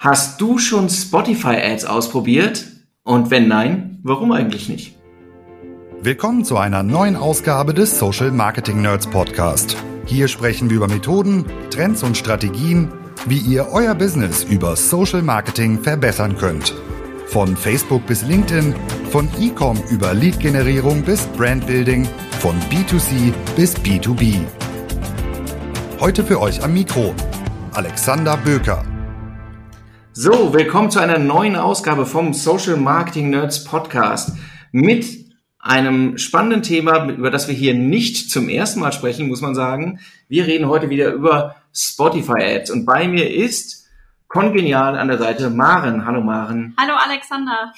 [0.00, 2.66] Hast du schon Spotify-Ads ausprobiert?
[3.04, 4.96] Und wenn nein, warum eigentlich nicht?
[6.00, 9.76] Willkommen zu einer neuen Ausgabe des Social Marketing Nerds Podcast.
[10.06, 12.90] Hier sprechen wir über Methoden, Trends und Strategien,
[13.26, 16.74] wie ihr euer Business über Social Marketing verbessern könnt.
[17.26, 18.74] Von Facebook bis LinkedIn,
[19.10, 22.08] von E-Com über Lead-Generierung bis Brandbuilding,
[22.38, 24.46] von B2C bis B2B.
[26.00, 27.14] Heute für euch am Mikro
[27.74, 28.82] Alexander Böker.
[30.12, 34.32] So, willkommen zu einer neuen Ausgabe vom Social Marketing Nerds Podcast
[34.72, 35.06] mit
[35.60, 40.00] einem spannenden Thema, über das wir hier nicht zum ersten Mal sprechen, muss man sagen.
[40.28, 43.88] Wir reden heute wieder über Spotify Ads und bei mir ist
[44.26, 46.04] kongenial an der Seite Maren.
[46.04, 46.74] Hallo Maren.
[46.76, 47.72] Hallo Alexander.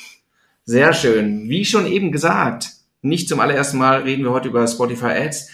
[0.65, 1.51] Sehr schön.
[1.51, 2.71] Wie schon eben gesagt,
[3.03, 5.51] nicht zum allerersten Mal reden wir heute über Spotify Ads.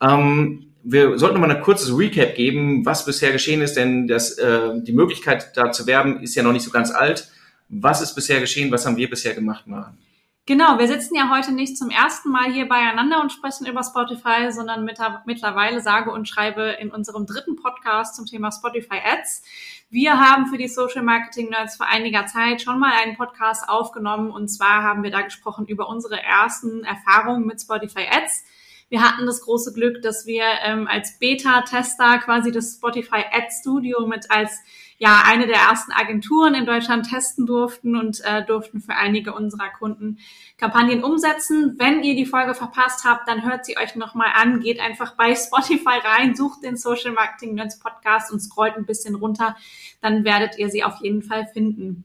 [0.00, 4.38] Ähm, wir sollten noch mal ein kurzes Recap geben, was bisher geschehen ist, denn das,
[4.38, 7.30] äh, die Möglichkeit, da zu werben, ist ja noch nicht so ganz alt.
[7.68, 8.72] Was ist bisher geschehen?
[8.72, 9.98] Was haben wir bisher gemacht, Maren?
[10.46, 14.50] Genau, wir sitzen ja heute nicht zum ersten Mal hier beieinander und sprechen über Spotify,
[14.50, 19.44] sondern mit, mittlerweile sage und schreibe in unserem dritten Podcast zum Thema Spotify Ads.
[19.90, 24.32] Wir haben für die Social Marketing Nerds vor einiger Zeit schon mal einen Podcast aufgenommen
[24.32, 28.44] und zwar haben wir da gesprochen über unsere ersten Erfahrungen mit Spotify Ads
[28.90, 34.06] wir hatten das große Glück, dass wir ähm, als Beta-Tester quasi das Spotify Ad Studio
[34.06, 34.60] mit als
[34.98, 39.70] ja eine der ersten Agenturen in Deutschland testen durften und äh, durften für einige unserer
[39.70, 40.18] Kunden
[40.58, 41.76] Kampagnen umsetzen.
[41.78, 45.34] Wenn ihr die Folge verpasst habt, dann hört sie euch nochmal an, geht einfach bei
[45.34, 49.56] Spotify rein, sucht den Social Marketing Nerds Podcast und scrollt ein bisschen runter,
[50.02, 52.04] dann werdet ihr sie auf jeden Fall finden.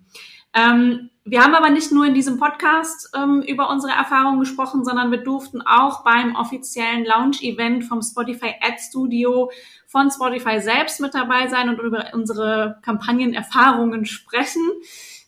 [0.54, 5.10] Ähm, wir haben aber nicht nur in diesem Podcast ähm, über unsere Erfahrungen gesprochen, sondern
[5.10, 9.50] wir durften auch beim offiziellen Launch-Event vom Spotify Ad Studio
[9.88, 14.62] von Spotify selbst mit dabei sein und über unsere Kampagnenerfahrungen sprechen.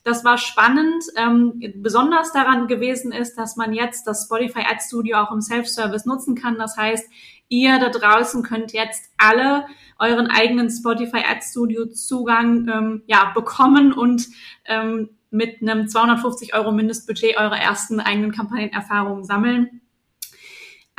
[0.04, 1.04] Das war spannend.
[1.16, 6.06] Ähm, besonders daran gewesen ist, dass man jetzt das Spotify Ad Studio auch im Self-Service
[6.06, 6.60] nutzen kann.
[6.60, 7.10] Das heißt,
[7.50, 9.66] ihr da draußen könnt jetzt alle
[9.98, 14.28] euren eigenen Spotify Ad Studio Zugang ähm, ja, bekommen und
[14.66, 19.82] ähm, mit einem 250 Euro Mindestbudget eure ersten eigenen Kampagnenerfahrungen sammeln.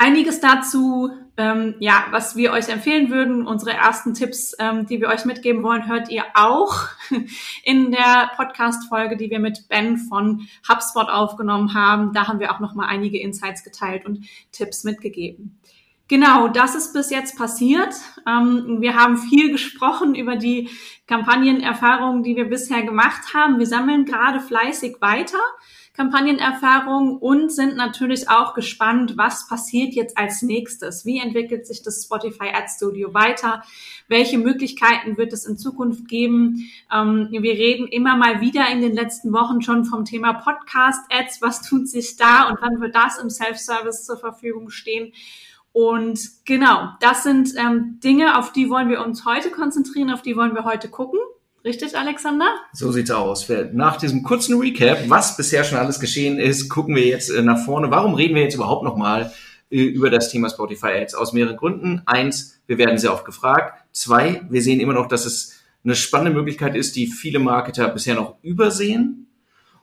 [0.01, 5.09] Einiges dazu, ähm, ja, was wir euch empfehlen würden, unsere ersten Tipps, ähm, die wir
[5.09, 6.87] euch mitgeben wollen, hört ihr auch
[7.65, 12.13] in der Podcast-Folge, die wir mit Ben von HubSpot aufgenommen haben.
[12.13, 15.59] Da haben wir auch nochmal einige Insights geteilt und Tipps mitgegeben.
[16.09, 17.93] Genau, das ist bis jetzt passiert.
[18.27, 20.67] Ähm, wir haben viel gesprochen über die
[21.05, 23.59] Kampagnenerfahrungen, die wir bisher gemacht haben.
[23.59, 25.37] Wir sammeln gerade fleißig weiter
[25.93, 31.05] Kampagnenerfahrungen und sind natürlich auch gespannt, was passiert jetzt als nächstes?
[31.05, 33.63] Wie entwickelt sich das Spotify Ad Studio weiter?
[34.07, 36.71] Welche Möglichkeiten wird es in Zukunft geben?
[36.91, 41.41] Ähm, wir reden immer mal wieder in den letzten Wochen schon vom Thema Podcast Ads.
[41.43, 45.13] Was tut sich da und wann wird das im Self-Service zur Verfügung stehen?
[45.71, 50.35] Und genau, das sind ähm, Dinge, auf die wollen wir uns heute konzentrieren, auf die
[50.35, 51.19] wollen wir heute gucken.
[51.63, 52.47] Richtig, Alexander?
[52.73, 53.47] So sieht's aus.
[53.73, 57.59] Nach diesem kurzen Recap, was bisher schon alles geschehen ist, gucken wir jetzt äh, nach
[57.59, 57.91] vorne.
[57.91, 59.33] Warum reden wir jetzt überhaupt nochmal
[59.69, 61.15] äh, über das Thema Spotify Ads?
[61.15, 62.01] Aus mehreren Gründen.
[62.05, 63.83] Eins, wir werden sehr oft gefragt.
[63.91, 68.15] Zwei, wir sehen immer noch, dass es eine spannende Möglichkeit ist, die viele Marketer bisher
[68.15, 69.27] noch übersehen.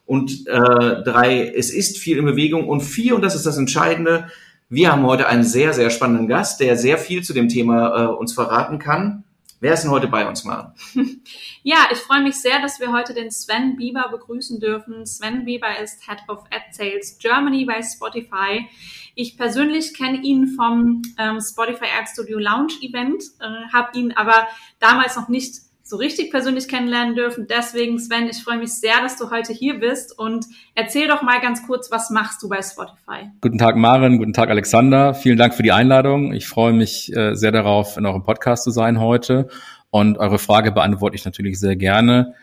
[0.06, 2.69] Und äh, drei, es ist viel in Bewegung.
[2.69, 4.28] Und vier, und das ist das Entscheidende,
[4.69, 8.06] wir haben heute einen sehr, sehr spannenden Gast, der sehr viel zu dem Thema äh,
[8.06, 9.25] uns verraten kann.
[9.60, 10.72] Wer ist denn heute bei uns, Maren?
[11.62, 15.05] Ja, ich freue mich sehr, dass wir heute den Sven Bieber begrüßen dürfen.
[15.05, 18.69] Sven Bieber ist Head of Ad Sales Germany bei Spotify.
[19.16, 24.47] Ich persönlich kenne ihn vom ähm, Spotify Ad Studio Lounge Event, äh, habe ihn aber
[24.78, 27.47] damals noch nicht so richtig persönlich kennenlernen dürfen.
[27.48, 31.41] Deswegen, Sven, ich freue mich sehr, dass du heute hier bist und erzähl doch mal
[31.41, 33.30] ganz kurz, was machst du bei Spotify?
[33.41, 34.19] Guten Tag, Maren.
[34.19, 35.14] Guten Tag, Alexander.
[35.14, 36.32] Vielen Dank für die Einladung.
[36.32, 39.46] Ich freue mich äh, sehr darauf, in eurem Podcast zu sein heute.
[39.91, 42.34] Und eure Frage beantworte ich natürlich sehr gerne.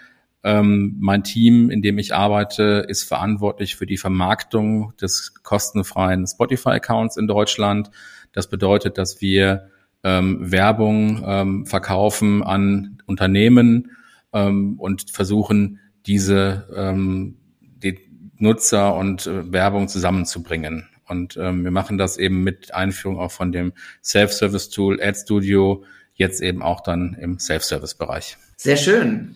[0.46, 7.18] Ähm, mein Team, in dem ich arbeite, ist verantwortlich für die Vermarktung des kostenfreien Spotify-Accounts
[7.18, 7.92] in Deutschland.
[8.32, 9.70] Das bedeutet, dass wir
[10.04, 13.92] ähm, Werbung ähm, verkaufen an Unternehmen
[14.34, 17.38] ähm, und versuchen, diese ähm,
[17.76, 18.00] die
[18.38, 20.90] Nutzer und äh, Werbung zusammenzubringen.
[21.08, 23.74] Und ähm, wir machen das eben mit Einführung auch von dem
[24.04, 25.84] Self-Service-Tool Ad Studio,
[26.16, 28.38] jetzt eben auch dann im Self-Service-Bereich.
[28.56, 29.36] Sehr schön.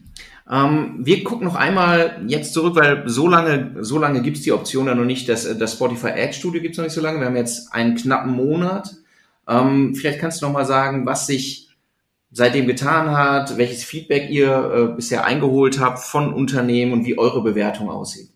[0.50, 4.88] Ähm, wir gucken noch einmal jetzt zurück, weil so lange, so lange gibt's die Option
[4.88, 5.28] ja noch nicht.
[5.28, 7.20] Das, das Spotify Ad Studio gibt's noch nicht so lange.
[7.20, 8.96] Wir haben jetzt einen knappen Monat.
[9.48, 11.70] Ähm, vielleicht kannst du noch mal sagen, was sich
[12.32, 17.42] seitdem getan hat, welches Feedback ihr äh, bisher eingeholt habt von Unternehmen und wie eure
[17.42, 18.30] Bewertung aussieht.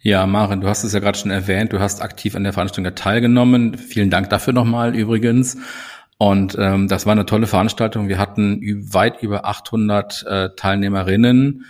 [0.00, 2.94] Ja, Maren, du hast es ja gerade schon erwähnt, du hast aktiv an der Veranstaltung
[2.94, 3.76] teilgenommen.
[3.76, 5.58] Vielen Dank dafür nochmal übrigens.
[6.18, 8.08] Und ähm, das war eine tolle Veranstaltung.
[8.08, 8.60] Wir hatten
[8.92, 11.66] weit über 800 äh, Teilnehmerinnen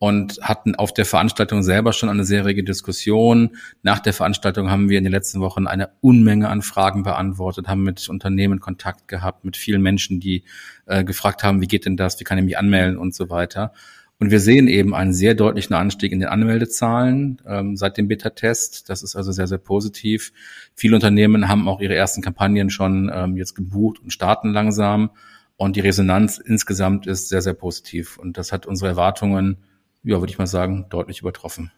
[0.00, 3.50] und hatten auf der Veranstaltung selber schon eine sehr rege Diskussion.
[3.82, 7.82] Nach der Veranstaltung haben wir in den letzten Wochen eine Unmenge an Fragen beantwortet, haben
[7.82, 10.44] mit Unternehmen Kontakt gehabt, mit vielen Menschen, die
[10.86, 13.74] äh, gefragt haben, wie geht denn das, wie kann ich mich anmelden und so weiter.
[14.18, 18.88] Und wir sehen eben einen sehr deutlichen Anstieg in den Anmeldezahlen ähm, seit dem Beta-Test.
[18.88, 20.32] Das ist also sehr, sehr positiv.
[20.74, 25.10] Viele Unternehmen haben auch ihre ersten Kampagnen schon ähm, jetzt gebucht und starten langsam.
[25.56, 28.16] Und die Resonanz insgesamt ist sehr, sehr positiv.
[28.16, 29.58] Und das hat unsere Erwartungen
[30.02, 31.72] ja, würde ich mal sagen, deutlich übertroffen.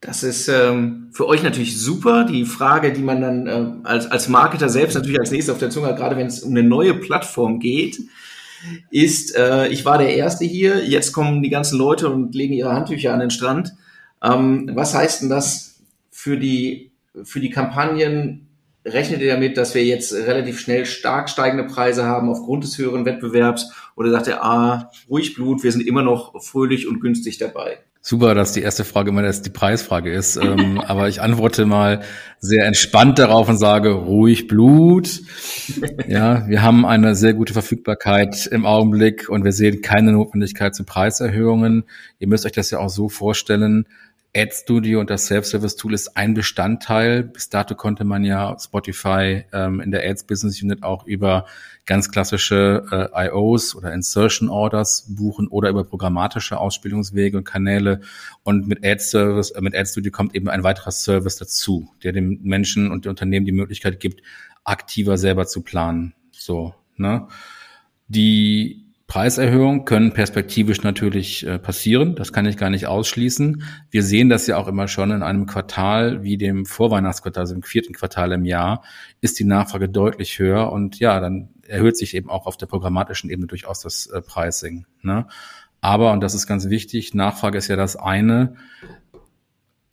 [0.00, 2.24] Das ist ähm, für euch natürlich super.
[2.24, 5.70] Die Frage, die man dann ähm, als, als Marketer selbst natürlich als nächstes auf der
[5.70, 7.98] Zunge hat, gerade wenn es um eine neue Plattform geht,
[8.90, 12.72] ist, äh, ich war der Erste hier, jetzt kommen die ganzen Leute und legen ihre
[12.72, 13.74] Handtücher an den Strand.
[14.22, 15.80] Ähm, was heißt denn das
[16.10, 16.90] für die,
[17.22, 18.45] für die Kampagnen
[18.86, 23.04] Rechnet ihr damit, dass wir jetzt relativ schnell stark steigende Preise haben aufgrund des höheren
[23.04, 23.72] Wettbewerbs?
[23.96, 27.78] Oder sagt ihr, ah, ruhig Blut, wir sind immer noch fröhlich und günstig dabei?
[28.08, 30.36] Super, dass die erste Frage immer die Preisfrage ist.
[30.36, 32.02] ähm, aber ich antworte mal
[32.38, 35.22] sehr entspannt darauf und sage, ruhig Blut.
[36.06, 40.84] Ja, wir haben eine sehr gute Verfügbarkeit im Augenblick und wir sehen keine Notwendigkeit zu
[40.84, 41.82] Preiserhöhungen.
[42.20, 43.88] Ihr müsst euch das ja auch so vorstellen.
[44.36, 47.22] Ad Studio und das Self-Service-Tool ist ein Bestandteil.
[47.22, 51.46] Bis dato konnte man ja Spotify ähm, in der Ads Business Unit auch über
[51.86, 52.84] ganz klassische
[53.14, 58.02] äh, IOs oder Insertion Orders buchen oder über programmatische Ausspielungswege und Kanäle.
[58.42, 62.12] Und mit Ad Service, äh, mit Ad Studio kommt eben ein weiterer Service dazu, der
[62.12, 64.22] dem Menschen und den Unternehmen die Möglichkeit gibt,
[64.64, 66.12] aktiver selber zu planen.
[66.30, 67.26] So, ne?
[68.08, 72.16] Die Preiserhöhungen können perspektivisch natürlich äh, passieren.
[72.16, 73.62] Das kann ich gar nicht ausschließen.
[73.88, 77.62] Wir sehen das ja auch immer schon in einem Quartal wie dem Vorweihnachtsquartal, also im
[77.62, 78.82] vierten Quartal im Jahr,
[79.20, 83.30] ist die Nachfrage deutlich höher und ja, dann erhöht sich eben auch auf der programmatischen
[83.30, 84.86] Ebene durchaus das äh, Pricing.
[85.02, 85.26] Ne?
[85.80, 88.56] Aber, und das ist ganz wichtig, Nachfrage ist ja das eine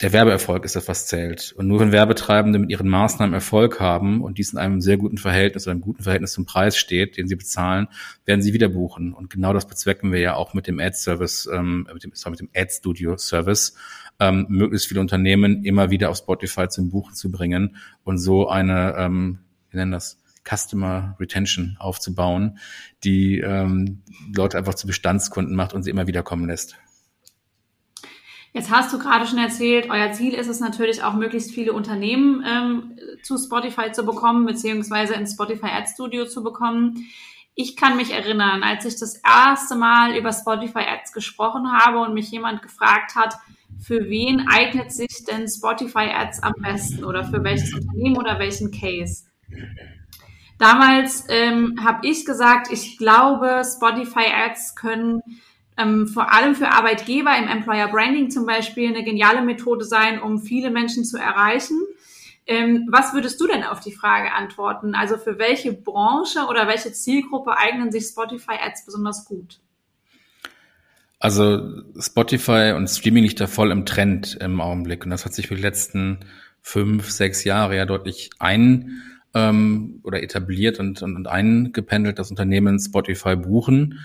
[0.01, 1.53] der Werbeerfolg ist das, was zählt.
[1.55, 5.17] Und nur wenn Werbetreibende mit ihren Maßnahmen Erfolg haben und dies in einem sehr guten
[5.17, 7.87] Verhältnis oder einem guten Verhältnis zum Preis steht, den sie bezahlen,
[8.25, 9.13] werden sie wieder buchen.
[9.13, 12.39] Und genau das bezwecken wir ja auch mit dem Ad-Service, ähm, mit dem, sorry, mit
[12.41, 13.75] dem Ad-Studio-Service,
[14.19, 18.95] ähm, möglichst viele Unternehmen immer wieder auf Spotify zum Buchen zu bringen und so eine,
[18.97, 22.59] ähm, wir nennen das, Customer Retention aufzubauen,
[23.05, 24.01] die ähm,
[24.35, 26.75] Leute einfach zu Bestandskunden macht und sie immer wieder kommen lässt.
[28.53, 32.43] Jetzt hast du gerade schon erzählt, euer Ziel ist es natürlich auch, möglichst viele Unternehmen
[32.47, 37.07] ähm, zu Spotify zu bekommen, beziehungsweise ins Spotify Ad Studio zu bekommen.
[37.55, 42.13] Ich kann mich erinnern, als ich das erste Mal über Spotify Ads gesprochen habe und
[42.13, 43.35] mich jemand gefragt hat,
[43.79, 48.69] für wen eignet sich denn Spotify Ads am besten oder für welches Unternehmen oder welchen
[48.69, 49.25] Case?
[50.59, 55.21] Damals ähm, habe ich gesagt, ich glaube, Spotify Ads können
[55.77, 60.39] ähm, vor allem für Arbeitgeber im Employer Branding zum Beispiel eine geniale Methode sein, um
[60.39, 61.81] viele Menschen zu erreichen.
[62.45, 64.95] Ähm, was würdest du denn auf die Frage antworten?
[64.95, 69.59] Also für welche Branche oder welche Zielgruppe eignen sich Spotify Ads besonders gut?
[71.19, 75.47] Also Spotify und Streaming liegt da voll im Trend im Augenblick und das hat sich
[75.47, 76.19] für die letzten
[76.61, 79.01] fünf, sechs Jahre ja deutlich ein
[79.33, 83.99] ähm, oder etabliert und, und, und eingependelt, dass Unternehmen Spotify buchen.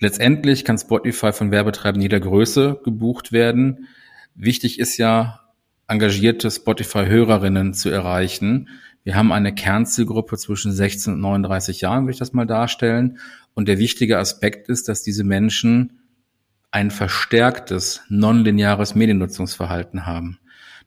[0.00, 3.86] Letztendlich kann Spotify von Werbetreibenden jeder Größe gebucht werden.
[4.34, 5.40] Wichtig ist ja,
[5.86, 8.68] engagierte Spotify-Hörerinnen zu erreichen.
[9.04, 13.18] Wir haben eine Kernzielgruppe zwischen 16 und 39 Jahren, würde ich das mal darstellen.
[13.54, 16.00] Und der wichtige Aspekt ist, dass diese Menschen
[16.70, 20.38] ein verstärktes, nonlineares Mediennutzungsverhalten haben.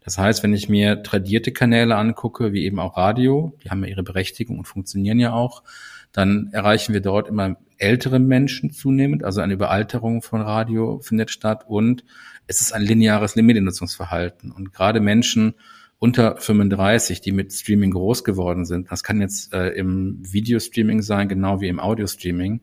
[0.03, 3.89] Das heißt, wenn ich mir tradierte Kanäle angucke, wie eben auch Radio, die haben ja
[3.89, 5.63] ihre Berechtigung und funktionieren ja auch,
[6.11, 11.65] dann erreichen wir dort immer ältere Menschen zunehmend, also eine Überalterung von Radio findet statt
[11.67, 12.05] und
[12.47, 14.51] es ist ein lineares Mediennutzungsverhalten.
[14.51, 15.55] Und gerade Menschen
[15.99, 21.27] unter 35, die mit Streaming groß geworden sind, das kann jetzt äh, im Videostreaming sein,
[21.27, 22.61] genau wie im Audiostreaming,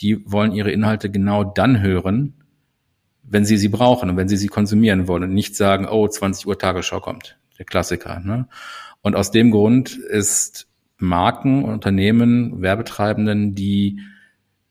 [0.00, 2.34] die wollen ihre Inhalte genau dann hören,
[3.22, 6.46] wenn sie sie brauchen und wenn sie sie konsumieren wollen und nicht sagen, oh, 20
[6.46, 8.20] Uhr Tagesschau kommt, der Klassiker.
[8.20, 8.48] Ne?
[9.02, 14.00] Und aus dem Grund ist Marken, Unternehmen, Werbetreibenden, die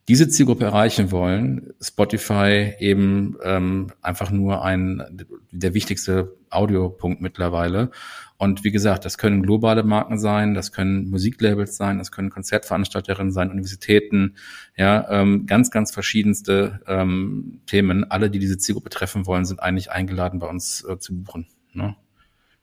[0.10, 5.04] diese Zielgruppe erreichen wollen, Spotify eben ähm, einfach nur ein
[5.51, 7.92] der wichtigste Audiopunkt mittlerweile.
[8.38, 13.32] Und wie gesagt, das können globale Marken sein, das können Musiklabels sein, das können Konzertveranstalterinnen
[13.32, 14.36] sein, Universitäten,
[14.75, 18.10] ja, ähm, ganz, ganz verschiedenste ähm, Themen.
[18.10, 21.46] Alle, die diese Zielgruppe treffen wollen, sind eigentlich eingeladen, bei uns äh, zu buchen.
[21.72, 21.96] Ne?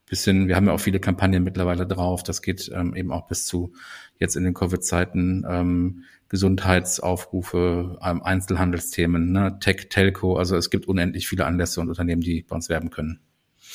[0.08, 2.22] Bisschen, wir haben ja auch viele Kampagnen mittlerweile drauf.
[2.22, 3.72] Das geht ähm, eben auch bis zu
[4.18, 10.36] jetzt in den Covid-Zeiten ähm, Gesundheitsaufrufe, ähm, Einzelhandelsthemen, ne, Tech, Telco.
[10.36, 13.20] Also es gibt unendlich viele Anlässe und Unternehmen, die bei uns werben können.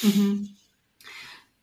[0.01, 0.50] Mhm.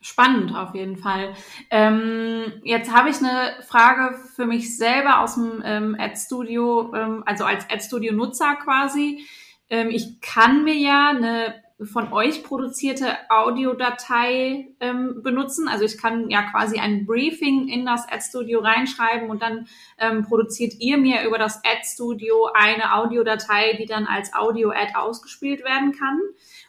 [0.01, 1.35] Spannend auf jeden Fall.
[1.71, 7.45] Ähm, jetzt habe ich eine Frage für mich selber aus dem ähm, Ad-Studio, ähm, also
[7.45, 9.27] als Ad-Studio-Nutzer quasi.
[9.69, 11.55] Ähm, ich kann mir ja eine
[11.85, 15.69] von euch produzierte Audiodatei ähm, benutzen.
[15.69, 19.69] Also ich kann ja quasi ein Briefing in das Ad Studio reinschreiben und dann
[19.99, 25.63] ähm, produziert ihr mir über das Ad Studio eine Audiodatei, die dann als Audio-Ad ausgespielt
[25.63, 26.19] werden kann.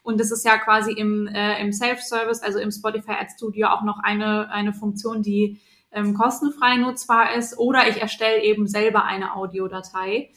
[0.04, 3.82] Und das ist ja quasi im, äh, im Self-Service, also im Spotify Ad Studio auch
[3.82, 5.60] noch eine, eine Funktion, die
[5.92, 7.58] ähm, kostenfrei nutzbar ist.
[7.58, 10.30] Oder ich erstelle eben selber eine Audiodatei.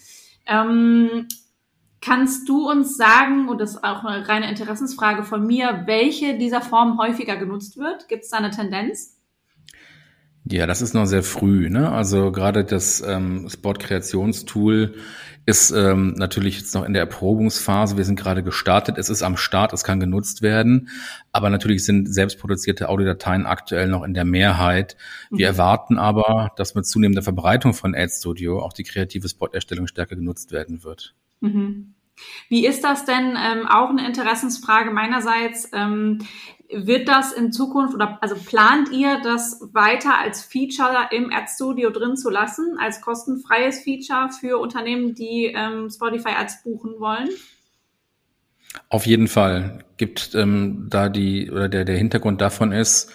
[0.47, 1.29] Ähm,
[2.05, 6.61] Kannst du uns sagen, und das ist auch eine reine Interessensfrage von mir, welche dieser
[6.61, 8.09] Formen häufiger genutzt wird?
[8.09, 9.21] Gibt es da eine Tendenz?
[10.45, 11.71] Ja, das ist noch sehr früh.
[11.71, 11.93] Ne?
[11.93, 14.97] Also gerade das ähm, Sport-Kreationstool
[15.47, 17.97] ist ähm, natürlich jetzt noch in der Erprobungsphase.
[17.97, 18.99] Wir sind gerade gestartet.
[18.99, 20.89] Es ist am Start, es kann genutzt werden.
[21.31, 24.97] Aber natürlich sind selbstproduzierte Audiodateien aktuell noch in der Mehrheit.
[25.31, 25.55] Wir mhm.
[25.55, 30.83] erwarten aber, dass mit zunehmender Verbreitung von AdStudio auch die kreative Spot-Erstellung stärker genutzt werden
[30.83, 31.15] wird.
[31.43, 31.95] Mhm.
[32.49, 33.37] Wie ist das denn?
[33.37, 35.69] Ähm, auch eine Interessensfrage meinerseits.
[35.73, 36.21] Ähm,
[36.75, 41.91] wird das in Zukunft oder also plant ihr das weiter als Feature im Ad Studio
[41.91, 47.29] drin zu lassen, als kostenfreies Feature für Unternehmen, die ähm, Spotify Ads buchen wollen?
[48.89, 53.13] Auf jeden Fall gibt ähm, da die oder der der Hintergrund davon ist,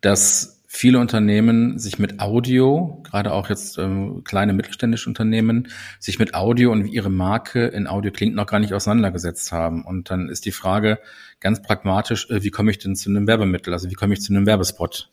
[0.00, 5.66] dass viele Unternehmen sich mit Audio, gerade auch jetzt ähm, kleine mittelständische Unternehmen,
[5.98, 9.84] sich mit Audio und ihre Marke in Audio klingt noch gar nicht auseinandergesetzt haben.
[9.84, 11.00] Und dann ist die Frage
[11.40, 13.72] ganz pragmatisch, äh, wie komme ich denn zu einem Werbemittel?
[13.72, 15.10] Also wie komme ich zu einem Werbespot?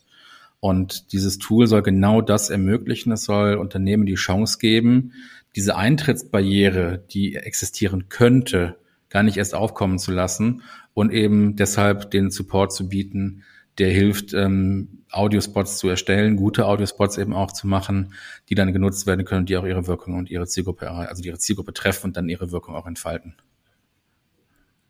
[0.59, 3.11] Und dieses Tool soll genau das ermöglichen.
[3.11, 5.13] Es soll Unternehmen die Chance geben,
[5.55, 8.75] diese Eintrittsbarriere, die existieren könnte,
[9.09, 10.61] gar nicht erst aufkommen zu lassen
[10.93, 13.43] und eben deshalb den Support zu bieten,
[13.79, 18.13] der hilft, ähm, Audiospots zu erstellen, gute Audiospots eben auch zu machen,
[18.49, 21.73] die dann genutzt werden können, die auch ihre Wirkung und ihre Zielgruppe, also ihre Zielgruppe
[21.73, 23.35] treffen und dann ihre Wirkung auch entfalten.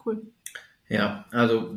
[0.06, 0.24] Cool.
[0.90, 1.76] Ja, also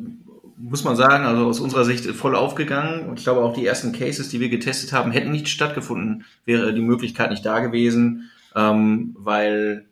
[0.57, 3.09] muss man sagen, also aus unserer Sicht voll aufgegangen.
[3.09, 6.73] Und ich glaube auch die ersten Cases, die wir getestet haben, hätten nicht stattgefunden, wäre
[6.73, 9.85] die Möglichkeit nicht da gewesen, ähm, weil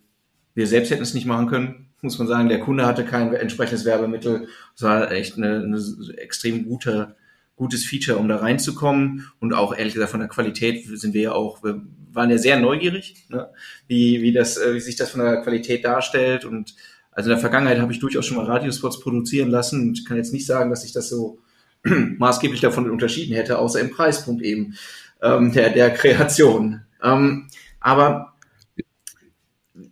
[0.54, 3.86] wir selbst hätten es nicht machen können muss man sagen, der Kunde hatte kein entsprechendes
[3.86, 4.48] Werbemittel.
[4.76, 5.80] Es war echt eine, eine
[6.18, 7.16] extrem gute,
[7.60, 9.30] gutes Feature, um da reinzukommen.
[9.40, 12.58] Und auch ehrlich gesagt von der Qualität sind wir ja auch, wir waren ja sehr
[12.58, 13.50] neugierig, ne?
[13.88, 16.46] wie, wie, das, äh, wie sich das von der Qualität darstellt.
[16.46, 16.74] Und
[17.12, 19.94] also in der Vergangenheit habe ich durchaus schon mal Radiospots produzieren lassen.
[19.94, 21.40] Ich kann jetzt nicht sagen, dass ich das so
[21.84, 24.76] maßgeblich davon unterschieden hätte, außer im Preispunkt eben
[25.22, 26.82] ähm, der, der Kreation.
[27.04, 27.50] Ähm,
[27.82, 28.36] aber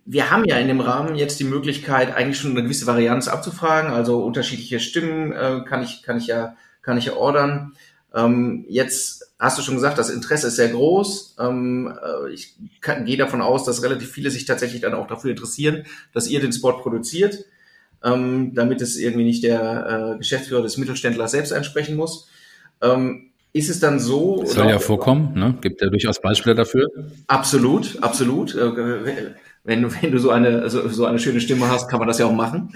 [0.06, 3.90] wir haben ja in dem Rahmen jetzt die Möglichkeit, eigentlich schon eine gewisse Varianz abzufragen.
[3.90, 6.56] Also unterschiedliche Stimmen äh, kann ich kann ich ja
[6.88, 7.74] kann ich ordern.
[8.14, 11.36] Ähm, jetzt hast du schon gesagt, das Interesse ist sehr groß.
[11.38, 15.30] Ähm, äh, ich kann, gehe davon aus, dass relativ viele sich tatsächlich dann auch dafür
[15.30, 17.44] interessieren, dass ihr den Spot produziert,
[18.02, 22.30] ähm, damit es irgendwie nicht der äh, Geschäftsführer des Mittelständlers selbst einsprechen muss.
[22.80, 24.40] Ähm, ist es dann so?
[24.40, 25.56] Das soll ja vorkommen, ne?
[25.60, 26.88] Gibt ja durchaus Beispiele dafür.
[27.26, 28.54] Absolut, absolut.
[28.54, 32.08] Äh, wenn du, wenn du so eine, so, so eine schöne Stimme hast, kann man
[32.08, 32.72] das ja auch machen.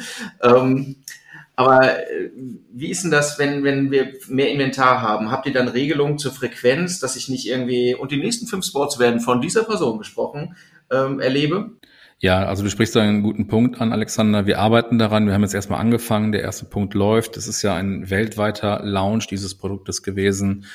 [1.55, 2.31] Aber äh,
[2.73, 5.31] wie ist denn das, wenn, wenn wir mehr Inventar haben?
[5.31, 8.99] Habt ihr dann Regelungen zur Frequenz, dass ich nicht irgendwie, und die nächsten fünf Sports
[8.99, 10.57] werden von dieser Person gesprochen,
[10.91, 11.73] ähm, erlebe?
[12.21, 14.47] Ja, also du sprichst da einen guten Punkt an, Alexander.
[14.47, 15.27] Wir arbeiten daran.
[15.27, 16.31] Wir haben jetzt erstmal angefangen.
[16.31, 17.37] Der erste Punkt läuft.
[17.37, 20.67] Es ist ja ein weltweiter Launch dieses Produktes gewesen.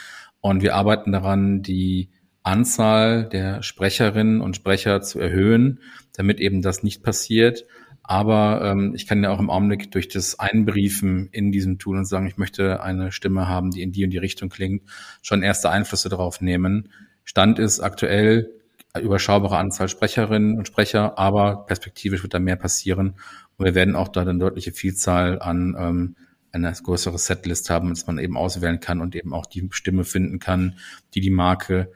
[0.42, 2.10] Und wir arbeiten daran, die
[2.44, 5.80] Anzahl der Sprecherinnen und Sprecher zu erhöhen,
[6.14, 7.66] damit eben das nicht passiert.
[8.08, 12.06] Aber ähm, ich kann ja auch im Augenblick durch das Einbriefen in diesem Tool und
[12.06, 14.84] sagen, ich möchte eine Stimme haben, die in die und die Richtung klingt,
[15.22, 16.90] schon erste Einflüsse darauf nehmen.
[17.26, 18.50] Stand ist aktuell
[18.98, 23.16] überschaubare Anzahl Sprecherinnen und Sprecher, aber perspektivisch wird da mehr passieren.
[23.58, 26.16] Und wir werden auch da eine deutliche Vielzahl an ähm,
[26.54, 30.40] eine größere Setlist haben, dass man eben auswählen kann und eben auch die Stimme finden
[30.40, 30.80] kann,
[31.14, 31.92] die die Marke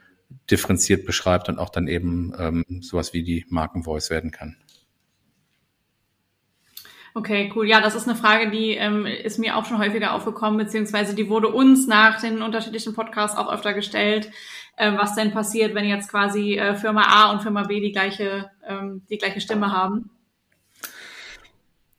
[0.49, 4.57] differenziert beschreibt und auch dann eben ähm, sowas wie die Markenvoice werden kann.
[7.13, 7.67] Okay, cool.
[7.67, 11.29] Ja, das ist eine Frage, die ähm, ist mir auch schon häufiger aufgekommen, beziehungsweise die
[11.29, 14.31] wurde uns nach den unterschiedlichen Podcasts auch öfter gestellt,
[14.77, 18.49] äh, was denn passiert, wenn jetzt quasi äh, Firma A und Firma B die gleiche,
[18.65, 20.09] ähm, die gleiche Stimme haben.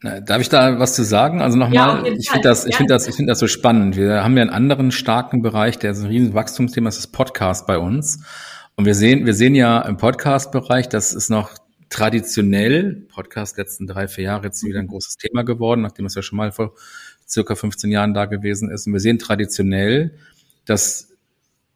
[0.02, 1.40] Darf ich da was zu sagen?
[1.40, 3.96] Also nochmal, ja, ich finde das, ich finde das, ich finde das so spannend.
[3.96, 7.68] Wir haben ja einen anderen starken Bereich, der ist ein riesen Wachstumsthema, das ist Podcast
[7.68, 8.24] bei uns.
[8.74, 11.50] Und wir sehen, wir sehen ja im Podcast-Bereich, das ist noch
[11.92, 16.22] traditionell, Podcast letzten drei, vier Jahre jetzt wieder ein großes Thema geworden, nachdem es ja
[16.22, 16.74] schon mal vor
[17.28, 18.86] circa 15 Jahren da gewesen ist.
[18.86, 20.14] Und wir sehen traditionell,
[20.64, 21.12] dass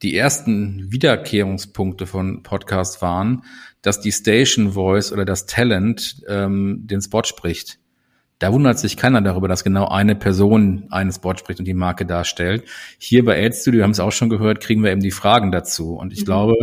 [0.03, 3.43] die ersten Wiederkehrungspunkte von Podcast waren,
[3.83, 7.79] dass die Station Voice oder das Talent ähm, den Spot spricht.
[8.39, 12.05] Da wundert sich keiner darüber, dass genau eine Person einen Spot spricht und die Marke
[12.05, 12.65] darstellt.
[12.99, 15.95] Hier bei Ad Studio, haben es auch schon gehört, kriegen wir eben die Fragen dazu.
[15.95, 16.25] Und ich mhm.
[16.27, 16.55] glaube,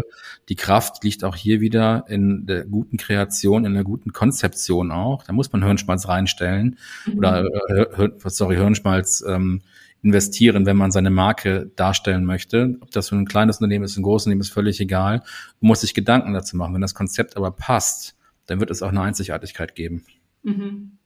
[0.49, 5.23] die Kraft liegt auch hier wieder in der guten Kreation, in der guten Konzeption auch.
[5.23, 6.77] Da muss man Hirnschmalz reinstellen
[7.07, 7.17] mhm.
[7.17, 9.61] oder äh, sorry, Hirnschmalz ähm,
[10.03, 12.77] investieren, wenn man seine Marke darstellen möchte.
[12.81, 15.23] Ob das für ein kleines Unternehmen ist, ein großes Unternehmen ist völlig egal.
[15.59, 16.75] Man muss sich Gedanken dazu machen.
[16.75, 18.15] Wenn das Konzept aber passt,
[18.45, 20.03] dann wird es auch eine Einzigartigkeit geben.
[20.43, 20.99] Mhm.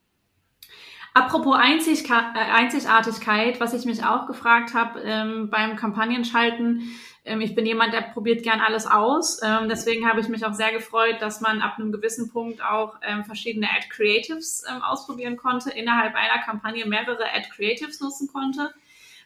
[1.17, 6.91] Apropos Einzig äh, Einzigartigkeit, was ich mich auch gefragt habe ähm, beim Kampagnenschalten.
[7.25, 9.41] Ähm, ich bin jemand, der probiert gern alles aus.
[9.43, 12.97] Ähm, deswegen habe ich mich auch sehr gefreut, dass man ab einem gewissen Punkt auch
[13.01, 18.71] ähm, verschiedene Ad Creatives ähm, ausprobieren konnte, innerhalb einer Kampagne mehrere Ad Creatives nutzen konnte.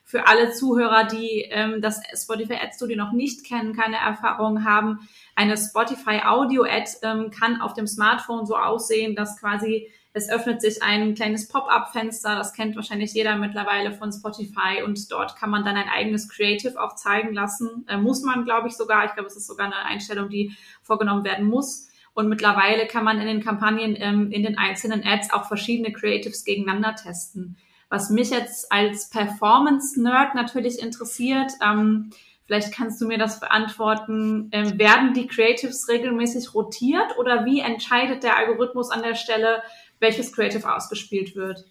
[0.05, 5.09] Für alle Zuhörer, die ähm, das Spotify Ad Studio noch nicht kennen, keine Erfahrung haben,
[5.35, 6.89] eine Spotify Audio Ad
[7.37, 12.53] kann auf dem Smartphone so aussehen, dass quasi es öffnet sich ein kleines Pop-up-Fenster, das
[12.53, 16.95] kennt wahrscheinlich jeder mittlerweile von Spotify und dort kann man dann ein eigenes Creative auch
[16.95, 17.85] zeigen lassen.
[17.87, 19.05] Äh, muss man, glaube ich, sogar.
[19.05, 21.87] Ich glaube, es ist sogar eine Einstellung, die vorgenommen werden muss.
[22.13, 26.43] Und mittlerweile kann man in den Kampagnen, ähm, in den einzelnen Ads auch verschiedene Creatives
[26.43, 27.55] gegeneinander testen.
[27.87, 32.11] Was mich jetzt als Performance-Nerd natürlich interessiert, ähm,
[32.51, 34.49] Vielleicht kannst du mir das beantworten.
[34.51, 39.63] Ähm, werden die Creatives regelmäßig rotiert oder wie entscheidet der Algorithmus an der Stelle,
[40.01, 41.65] welches Creative ausgespielt wird.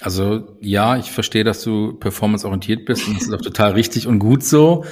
[0.00, 4.20] Also ja, ich verstehe, dass du performanceorientiert bist und das ist auch total richtig und
[4.20, 4.84] gut so.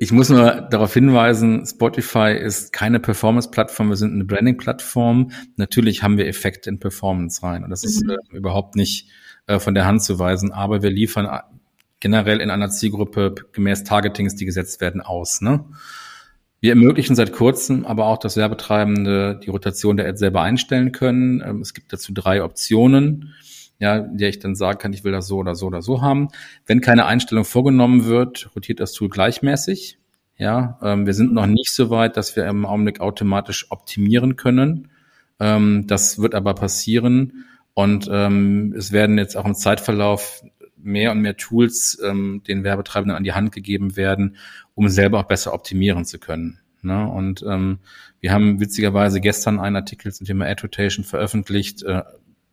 [0.00, 5.32] Ich muss nur darauf hinweisen, Spotify ist keine Performance-Plattform, wir sind eine Branding-Plattform.
[5.56, 7.88] Natürlich haben wir Effekte in Performance rein und das mhm.
[7.88, 9.08] ist äh, überhaupt nicht
[9.46, 11.28] äh, von der Hand zu weisen, aber wir liefern
[12.00, 15.40] generell in einer Zielgruppe gemäß Targetings, die gesetzt werden, aus.
[15.40, 15.64] Ne?
[16.60, 21.40] Wir ermöglichen seit kurzem aber auch, dass Werbetreibende die Rotation der Ad selber einstellen können.
[21.44, 23.34] Ähm, es gibt dazu drei Optionen,
[23.78, 26.28] ja, der ich dann sagen kann, ich will das so oder so oder so haben.
[26.66, 29.98] Wenn keine Einstellung vorgenommen wird, rotiert das Tool gleichmäßig.
[30.36, 34.90] Ja, ähm, wir sind noch nicht so weit, dass wir im Augenblick automatisch optimieren können.
[35.38, 37.44] Ähm, das wird aber passieren.
[37.74, 40.42] Und es werden jetzt auch im Zeitverlauf
[40.82, 44.36] mehr und mehr Tools ähm, den Werbetreibenden an die Hand gegeben werden,
[44.74, 46.60] um selber auch besser optimieren zu können.
[46.82, 47.08] Ne?
[47.08, 47.78] Und ähm,
[48.20, 52.02] wir haben witzigerweise gestern einen Artikel zum Thema Ad Rotation veröffentlicht äh,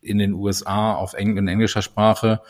[0.02, 2.42] in den USA auf Eng in englischer Sprache.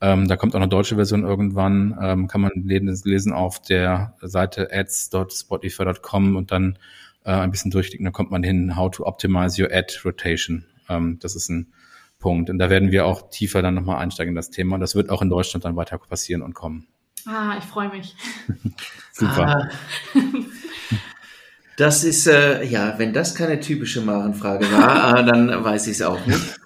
[0.00, 4.68] Ähm, da kommt auch eine deutsche Version irgendwann, ähm, kann man lesen auf der Seite
[4.72, 6.78] ads.spotify.com und dann
[7.24, 10.64] äh, ein bisschen durchklicken, dann kommt man hin, how to optimize your ad rotation.
[10.88, 11.72] Ähm, das ist ein
[12.20, 12.50] Punkt.
[12.50, 14.74] Und da werden wir auch tiefer dann nochmal einsteigen in das Thema.
[14.74, 16.86] Und das wird auch in Deutschland dann weiter passieren und kommen.
[17.26, 18.14] Ah, ich freue mich.
[19.12, 19.46] Super.
[19.46, 19.68] Ah.
[21.76, 26.02] Das ist, äh, ja, wenn das keine typische Marenfrage war, äh, dann weiß ich es
[26.02, 26.60] auch nicht.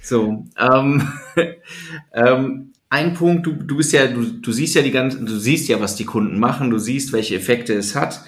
[0.00, 1.12] So, ähm,
[2.14, 5.68] ähm, ein Punkt, du, du bist ja, du, du siehst ja die ganzen, du siehst
[5.68, 8.22] ja, was die Kunden machen, du siehst, welche Effekte es hat.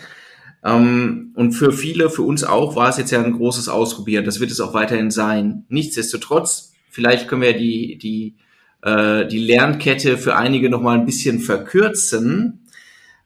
[0.67, 4.25] Ähm, und für viele, für uns auch, war es jetzt ja ein großes Ausprobieren.
[4.25, 5.65] Das wird es auch weiterhin sein.
[5.69, 8.37] Nichtsdestotrotz, vielleicht können wir die, die,
[8.83, 12.67] äh, die Lernkette für einige noch mal ein bisschen verkürzen.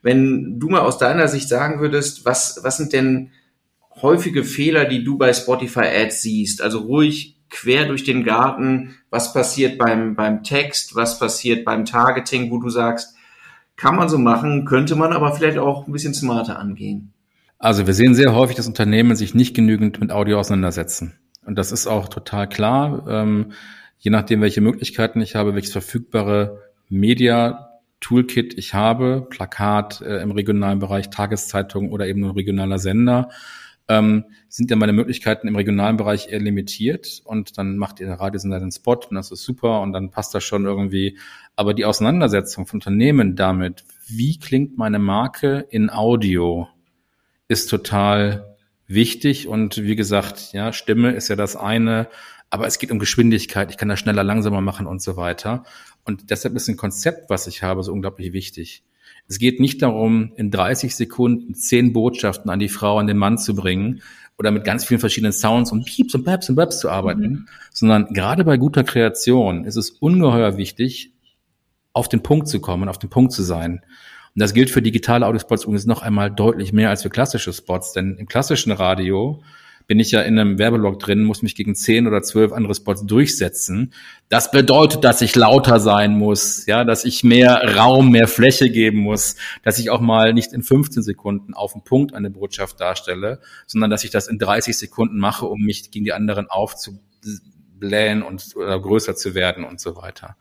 [0.03, 3.31] Wenn du mal aus deiner Sicht sagen würdest, was, was sind denn
[4.03, 6.63] häufige Fehler, die du bei Spotify Ads siehst?
[6.63, 12.51] Also ruhig quer durch den Garten, was passiert beim, beim Text, was passiert beim Targeting,
[12.51, 13.15] wo du sagst,
[13.77, 17.13] kann man so machen, könnte man aber vielleicht auch ein bisschen smarter angehen.
[17.61, 21.13] Also wir sehen sehr häufig, dass Unternehmen sich nicht genügend mit Audio auseinandersetzen.
[21.45, 23.07] Und das ist auch total klar.
[23.07, 23.53] Ähm,
[23.99, 27.69] je nachdem, welche Möglichkeiten ich habe, welches verfügbare Media
[28.01, 33.29] Toolkit ich habe, Plakat äh, im regionalen Bereich, Tageszeitung oder eben ein regionaler Sender,
[33.89, 38.59] ähm, sind ja meine Möglichkeiten im regionalen Bereich eher limitiert und dann macht ihr Radiosender
[38.59, 41.19] den Spot und das ist super und dann passt das schon irgendwie.
[41.57, 46.69] Aber die Auseinandersetzung von Unternehmen damit, wie klingt meine Marke in Audio,
[47.51, 52.09] ist total wichtig und wie gesagt, ja, Stimme ist ja das eine,
[52.49, 55.65] aber es geht um Geschwindigkeit, ich kann das schneller, langsamer machen und so weiter.
[56.05, 58.85] Und deshalb ist ein Konzept, was ich habe, so unglaublich wichtig.
[59.27, 63.37] Es geht nicht darum, in 30 Sekunden zehn Botschaften an die Frau, an den Mann
[63.37, 64.03] zu bringen
[64.39, 67.49] oder mit ganz vielen verschiedenen Sounds und Pieps und Paps und Babs zu arbeiten, mhm.
[67.73, 71.13] sondern gerade bei guter Kreation ist es ungeheuer wichtig,
[71.93, 73.85] auf den Punkt zu kommen, auf den Punkt zu sein.
[74.35, 77.93] Und das gilt für digitale Audiospots übrigens noch einmal deutlich mehr als für klassische Spots,
[77.93, 79.43] denn im klassischen Radio
[79.91, 83.05] bin ich ja in einem Werbelog drin, muss mich gegen zehn oder zwölf andere Spots
[83.07, 83.93] durchsetzen.
[84.29, 88.99] Das bedeutet, dass ich lauter sein muss, ja, dass ich mehr Raum, mehr Fläche geben
[88.99, 93.41] muss, dass ich auch mal nicht in 15 Sekunden auf den Punkt eine Botschaft darstelle,
[93.67, 98.55] sondern dass ich das in 30 Sekunden mache, um mich gegen die anderen aufzublähen und
[98.55, 100.37] oder größer zu werden und so weiter.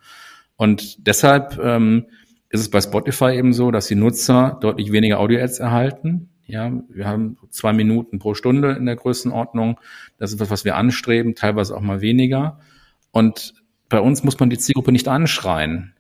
[0.58, 2.06] Und deshalb ähm,
[2.50, 7.06] ist es bei Spotify eben so, dass die Nutzer deutlich weniger Audio-Ads erhalten, ja, wir
[7.06, 9.80] haben zwei Minuten pro Stunde in der Größenordnung.
[10.18, 12.60] Das ist was, was wir anstreben, teilweise auch mal weniger.
[13.12, 13.54] Und
[13.88, 15.94] bei uns muss man die Zielgruppe nicht anschreien.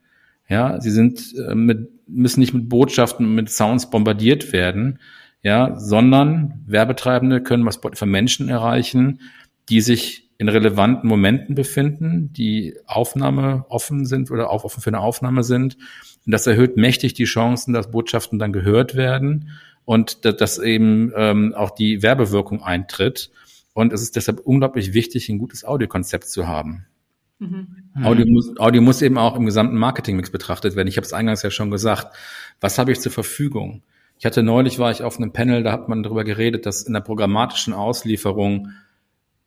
[0.47, 4.97] Ja, sie sind äh, mit, müssen nicht mit Botschaften, mit Sounds bombardiert werden,
[5.43, 9.21] ja, sondern Werbetreibende können was für Menschen erreichen,
[9.69, 15.01] die sich in relevanten Momenten befinden, die Aufnahme offen sind oder auch offen für eine
[15.01, 15.77] Aufnahme sind.
[16.25, 19.49] Und das erhöht mächtig die Chancen, dass Botschaften dann gehört werden
[19.86, 23.32] und dass eben ähm, auch die Werbewirkung eintritt.
[23.73, 26.86] Und es ist deshalb unglaublich wichtig, ein gutes Audiokonzept zu haben.
[27.39, 27.67] Mhm.
[28.03, 30.88] Audio, muss, Audio muss eben auch im gesamten Marketingmix betrachtet werden.
[30.88, 32.15] Ich habe es eingangs ja schon gesagt.
[32.60, 33.82] Was habe ich zur Verfügung?
[34.19, 36.93] Ich hatte neulich war ich auf einem Panel, da hat man darüber geredet, dass in
[36.93, 38.71] der programmatischen Auslieferung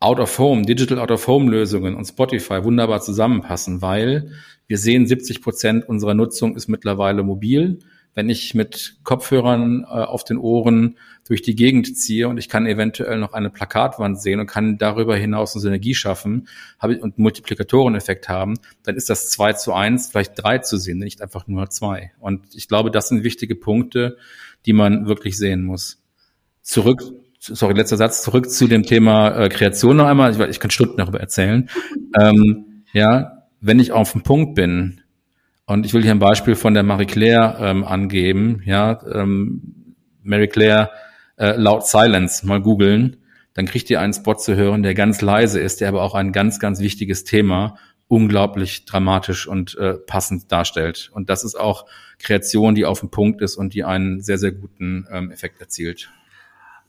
[0.03, 4.33] Out of Home, Digital Out of Home Lösungen und Spotify wunderbar zusammenpassen, weil
[4.67, 7.79] wir sehen, 70 Prozent unserer Nutzung ist mittlerweile mobil
[8.15, 12.67] wenn ich mit Kopfhörern äh, auf den Ohren durch die Gegend ziehe und ich kann
[12.67, 18.29] eventuell noch eine Plakatwand sehen und kann darüber hinaus eine Synergie schaffen habe, und Multiplikatoreneffekt
[18.29, 22.13] haben, dann ist das zwei zu eins, vielleicht drei zu sehen, nicht einfach nur zwei.
[22.19, 24.19] Und ich glaube, das sind wichtige Punkte,
[24.67, 26.03] die man wirklich sehen muss.
[26.61, 27.03] Zurück,
[27.43, 30.33] sorry, letzter Satz, zurück zu dem Thema äh, Kreation noch einmal.
[30.33, 31.69] Ich, ich kann Stunden darüber erzählen.
[32.15, 35.01] Ähm, ja, wenn ich auf dem Punkt bin,
[35.65, 38.61] und ich will hier ein Beispiel von der Marie Claire ähm, angeben.
[38.67, 40.91] Ja, ähm, Mary Claire
[41.37, 43.17] äh, laut Silence mal googeln,
[43.55, 46.33] dann kriegt ihr einen Spot zu hören, der ganz leise ist, der aber auch ein
[46.33, 47.77] ganz, ganz wichtiges Thema
[48.09, 51.11] unglaublich dramatisch und äh, passend darstellt.
[51.15, 51.87] Und das ist auch
[52.19, 56.11] Kreation, die auf dem Punkt ist und die einen sehr, sehr guten ähm, Effekt erzielt.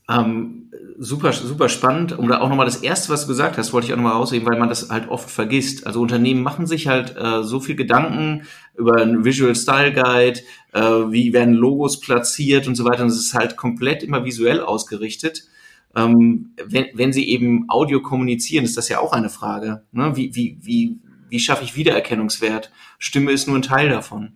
[0.10, 2.18] Ähm, super, super spannend.
[2.18, 4.60] Und auch nochmal das erste, was du gesagt hast, wollte ich auch nochmal rausheben, weil
[4.60, 5.88] man das halt oft vergisst.
[5.88, 8.44] Also Unternehmen machen sich halt äh, so viel Gedanken
[8.78, 10.42] über einen Visual Style Guide,
[10.74, 13.04] äh, wie werden Logos platziert und so weiter.
[13.04, 15.48] Und es ist halt komplett immer visuell ausgerichtet.
[15.96, 19.84] Ähm, wenn, wenn sie eben Audio kommunizieren, ist das ja auch eine Frage.
[19.92, 20.16] Ne?
[20.16, 22.72] Wie, wie, wie, wie schaffe ich Wiedererkennungswert?
[22.98, 24.34] Stimme ist nur ein Teil davon.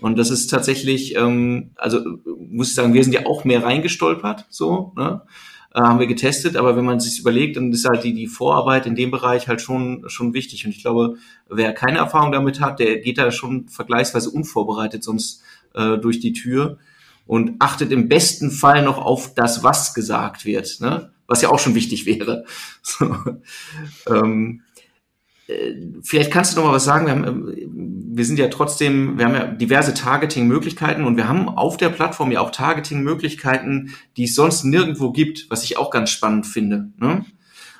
[0.00, 2.00] Und das ist tatsächlich, ähm, also
[2.48, 5.22] muss ich sagen, wir sind ja auch mehr reingestolpert, so, ne?
[5.74, 8.86] Äh, haben wir getestet, aber wenn man sich überlegt, dann ist halt die, die Vorarbeit
[8.86, 10.64] in dem Bereich halt schon, schon wichtig.
[10.64, 11.16] Und ich glaube,
[11.48, 15.42] wer keine Erfahrung damit hat, der geht da schon vergleichsweise unvorbereitet sonst
[15.74, 16.78] äh, durch die Tür
[17.26, 21.12] und achtet im besten Fall noch auf das, was gesagt wird, ne?
[21.26, 22.44] was ja auch schon wichtig wäre.
[22.82, 23.14] So,
[24.08, 24.67] ähm, äh,
[26.02, 27.06] vielleicht kannst du noch mal was sagen.
[27.06, 31.48] Wir, haben, äh, wir sind ja trotzdem, wir haben ja diverse Targeting-Möglichkeiten und wir haben
[31.48, 36.10] auf der Plattform ja auch Targeting-Möglichkeiten, die es sonst nirgendwo gibt, was ich auch ganz
[36.10, 36.90] spannend finde.
[36.98, 37.24] Ne?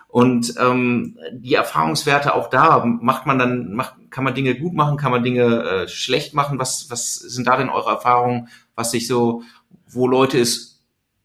[0.08, 4.96] Und ähm, die Erfahrungswerte auch da macht man dann, macht, kann man Dinge gut machen,
[4.96, 6.58] kann man Dinge äh, schlecht machen.
[6.58, 9.42] Was, was sind da denn eure Erfahrungen, was sich so,
[9.86, 10.82] wo Leute es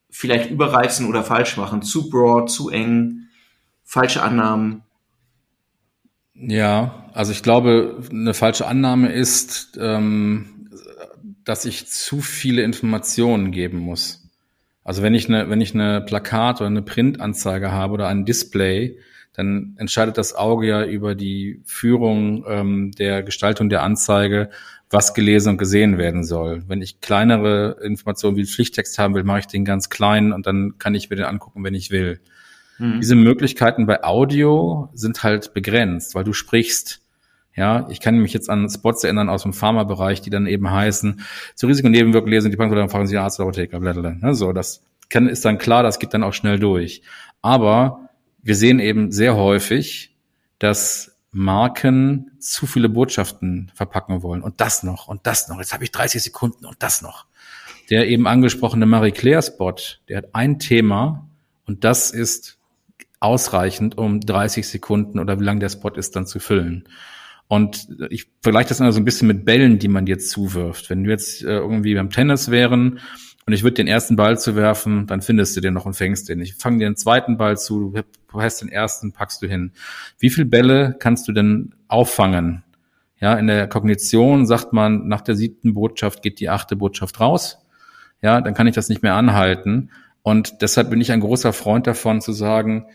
[0.10, 1.82] vielleicht überreizen oder falsch machen?
[1.82, 3.29] Zu broad, zu eng,
[3.86, 4.84] falsche Annahmen?
[6.47, 10.69] Ja, also ich glaube, eine falsche Annahme ist, ähm,
[11.43, 14.29] dass ich zu viele Informationen geben muss.
[14.84, 18.97] Also wenn ich eine, wenn ich eine Plakat oder eine Printanzeige habe oder ein Display,
[19.34, 24.49] dann entscheidet das Auge ja über die Führung ähm, der Gestaltung der Anzeige,
[24.89, 26.63] was gelesen und gesehen werden soll.
[26.67, 30.77] Wenn ich kleinere Informationen wie Pflichttext haben will, mache ich den ganz klein und dann
[30.77, 32.19] kann ich mir den angucken, wenn ich will.
[32.84, 33.00] Mhm.
[33.00, 37.00] Diese Möglichkeiten bei Audio sind halt begrenzt, weil du sprichst.
[37.56, 41.22] Ja, ich kann mich jetzt an Spots erinnern aus dem Pharmabereich, die dann eben heißen,
[41.56, 44.15] zu Risiko- und Nebenwirkungen lesen, die Bank fragen Sie Arzt oder Apotheker, blablabla.
[44.19, 47.04] Ne, so, das kann, ist dann klar, das geht dann auch schnell durch.
[47.41, 48.10] Aber
[48.41, 50.15] wir sehen eben sehr häufig,
[50.60, 55.60] dass Marken zu viele Botschaften verpacken wollen und das noch und das noch.
[55.60, 57.28] Jetzt habe ich 30 Sekunden und das noch.
[57.89, 59.76] Der eben angesprochene Marie Claire Spot,
[60.10, 61.30] der hat ein Thema
[61.65, 62.58] und das ist
[63.23, 66.86] ausreichend, um 30 Sekunden oder wie lang der Spot ist, dann zu füllen.
[67.47, 70.89] Und ich vergleiche das immer so ein bisschen mit Bällen, die man dir zuwirft.
[70.89, 72.99] Wenn wir jetzt äh, irgendwie beim Tennis wären
[73.45, 76.29] und ich würde den ersten Ball zu werfen, dann findest du den noch und fängst
[76.29, 76.41] den.
[76.41, 77.93] Ich fange dir den zweiten Ball zu,
[78.31, 79.71] du hast den ersten, packst du hin.
[80.19, 82.63] Wie viele Bälle kannst du denn auffangen?
[83.19, 87.59] Ja, in der Kognition sagt man, nach der siebten Botschaft geht die achte Botschaft raus.
[88.21, 89.91] Ja, dann kann ich das nicht mehr anhalten.
[90.23, 92.88] Und deshalb bin ich ein großer Freund davon zu sagen,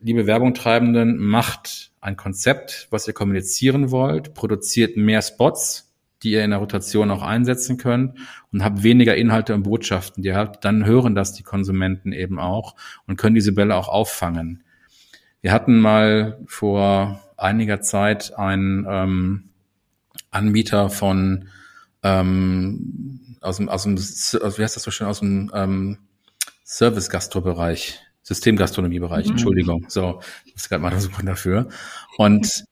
[0.00, 6.50] liebe Werbungtreibenden, macht ein Konzept, was ihr kommunizieren wollt, produziert mehr Spots, die ihr in
[6.50, 8.18] der Rotation auch einsetzen könnt
[8.52, 10.22] und habt weniger Inhalte und Botschaften.
[10.22, 12.74] Die habt, dann hören das die Konsumenten eben auch
[13.06, 14.64] und können diese Bälle auch auffangen.
[15.40, 19.50] Wir hatten mal vor einiger Zeit einen ähm,
[20.30, 21.48] Anbieter von
[22.02, 25.98] ähm, aus dem, aus dem, wie heißt das so schön, aus dem ähm,
[26.64, 29.32] Service-Gastro-Bereich, Systemgastronomie-Bereich, mhm.
[29.32, 29.86] Entschuldigung.
[29.88, 31.68] So, ich muss gerade mal suchen dafür.
[32.16, 32.64] Und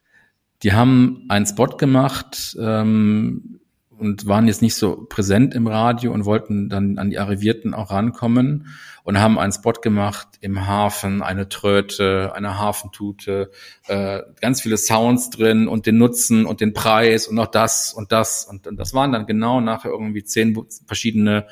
[0.62, 3.61] die haben einen Spot gemacht ähm,
[3.98, 7.90] und waren jetzt nicht so präsent im Radio und wollten dann an die Arrivierten auch
[7.90, 8.68] rankommen
[9.04, 13.50] und haben einen Spot gemacht im Hafen, eine Tröte, eine Hafentute,
[13.87, 18.12] äh, ganz viele Sounds drin und den Nutzen und den Preis und noch das und
[18.12, 21.46] das und, und das waren dann genau nachher irgendwie zehn verschiedene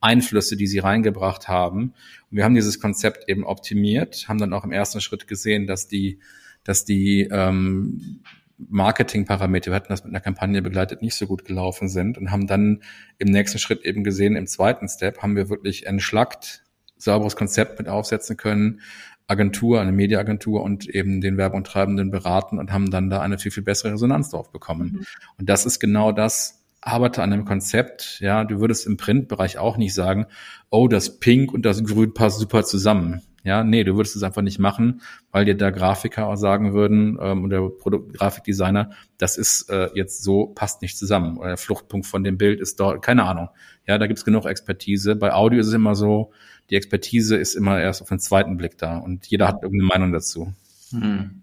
[0.00, 1.94] Einflüsse, die sie reingebracht haben.
[2.30, 5.88] Und wir haben dieses Konzept eben optimiert, haben dann auch im ersten Schritt gesehen, dass
[5.88, 6.18] die,
[6.64, 8.20] dass die ähm,
[8.68, 12.46] Marketingparameter, wir hatten das mit einer Kampagne begleitet, nicht so gut gelaufen sind und haben
[12.46, 12.82] dann
[13.18, 16.64] im nächsten Schritt eben gesehen, im zweiten Step haben wir wirklich entschlackt,
[16.96, 18.80] sauberes Konzept mit aufsetzen können,
[19.26, 23.62] Agentur, eine Mediaagentur und eben den Werbungtreibenden beraten und haben dann da eine viel, viel
[23.62, 24.92] bessere Resonanz drauf bekommen.
[24.92, 25.06] Mhm.
[25.38, 29.76] Und das ist genau das, arbeite an einem Konzept, ja, du würdest im Printbereich auch
[29.76, 30.26] nicht sagen,
[30.70, 33.22] oh, das Pink und das Grün passt super zusammen.
[33.42, 35.00] Ja, nee, du würdest es einfach nicht machen,
[35.32, 40.46] weil dir da Grafiker auch sagen würden ähm, oder Produktgrafikdesigner, das ist äh, jetzt so,
[40.48, 41.38] passt nicht zusammen.
[41.38, 43.48] Oder der Fluchtpunkt von dem Bild ist dort, keine Ahnung.
[43.86, 45.16] Ja, da gibt's genug Expertise.
[45.16, 46.32] Bei Audio ist es immer so,
[46.68, 50.12] die Expertise ist immer erst auf den zweiten Blick da und jeder hat irgendeine Meinung
[50.12, 50.52] dazu.
[50.90, 51.42] Hm.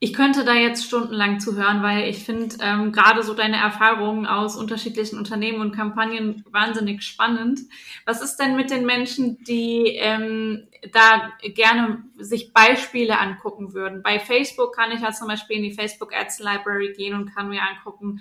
[0.00, 4.56] Ich könnte da jetzt stundenlang zuhören, weil ich finde ähm, gerade so deine Erfahrungen aus
[4.56, 7.60] unterschiedlichen Unternehmen und Kampagnen wahnsinnig spannend.
[8.04, 14.02] Was ist denn mit den Menschen, die ähm, da gerne sich Beispiele angucken würden?
[14.02, 17.48] Bei Facebook kann ich ja zum Beispiel in die Facebook Ads Library gehen und kann
[17.48, 18.20] mir angucken,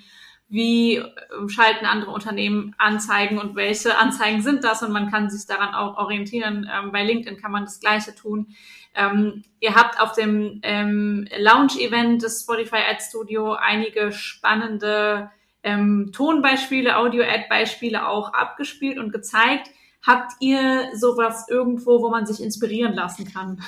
[0.53, 5.47] wie ähm, schalten andere Unternehmen Anzeigen und welche Anzeigen sind das und man kann sich
[5.47, 6.69] daran auch orientieren.
[6.71, 8.55] Ähm, bei LinkedIn kann man das Gleiche tun.
[8.95, 15.31] Ähm, ihr habt auf dem ähm, Launch-Event des Spotify Ad Studio einige spannende
[15.63, 19.69] ähm, Tonbeispiele, Audio-Ad-Beispiele auch abgespielt und gezeigt.
[20.05, 23.61] Habt ihr sowas irgendwo, wo man sich inspirieren lassen kann?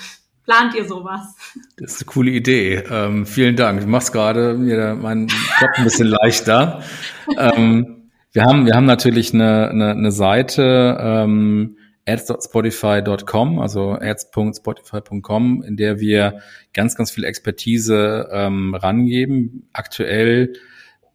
[0.44, 1.36] Plant ihr sowas?
[1.78, 2.84] Das ist eine coole Idee.
[2.92, 3.82] Ähm, vielen Dank.
[3.82, 6.84] Du machst gerade mir meinen Job ein bisschen leichter.
[7.38, 15.78] ähm, wir haben, wir haben natürlich eine, eine, eine Seite, ähm, ads.spotify.com, also ads.spotify.com, in
[15.78, 16.42] der wir
[16.74, 19.68] ganz, ganz viel Expertise ähm, rangeben.
[19.74, 20.54] Aktuell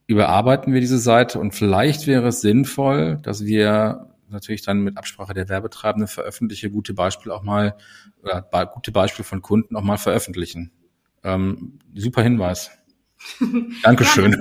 [0.06, 5.34] überarbeiten wir diese Seite und vielleicht wäre es sinnvoll, dass wir natürlich dann mit Absprache
[5.34, 7.76] der Werbetreibenden veröffentliche gute Beispiele auch mal,
[8.22, 10.72] oder gute Beispiele von Kunden auch mal veröffentlichen.
[11.22, 12.70] Ähm, super Hinweis.
[13.82, 14.32] Dankeschön.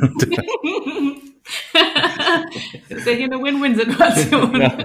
[2.89, 4.61] das ist ja hier eine Win-Win-Situation.
[4.61, 4.77] Ja.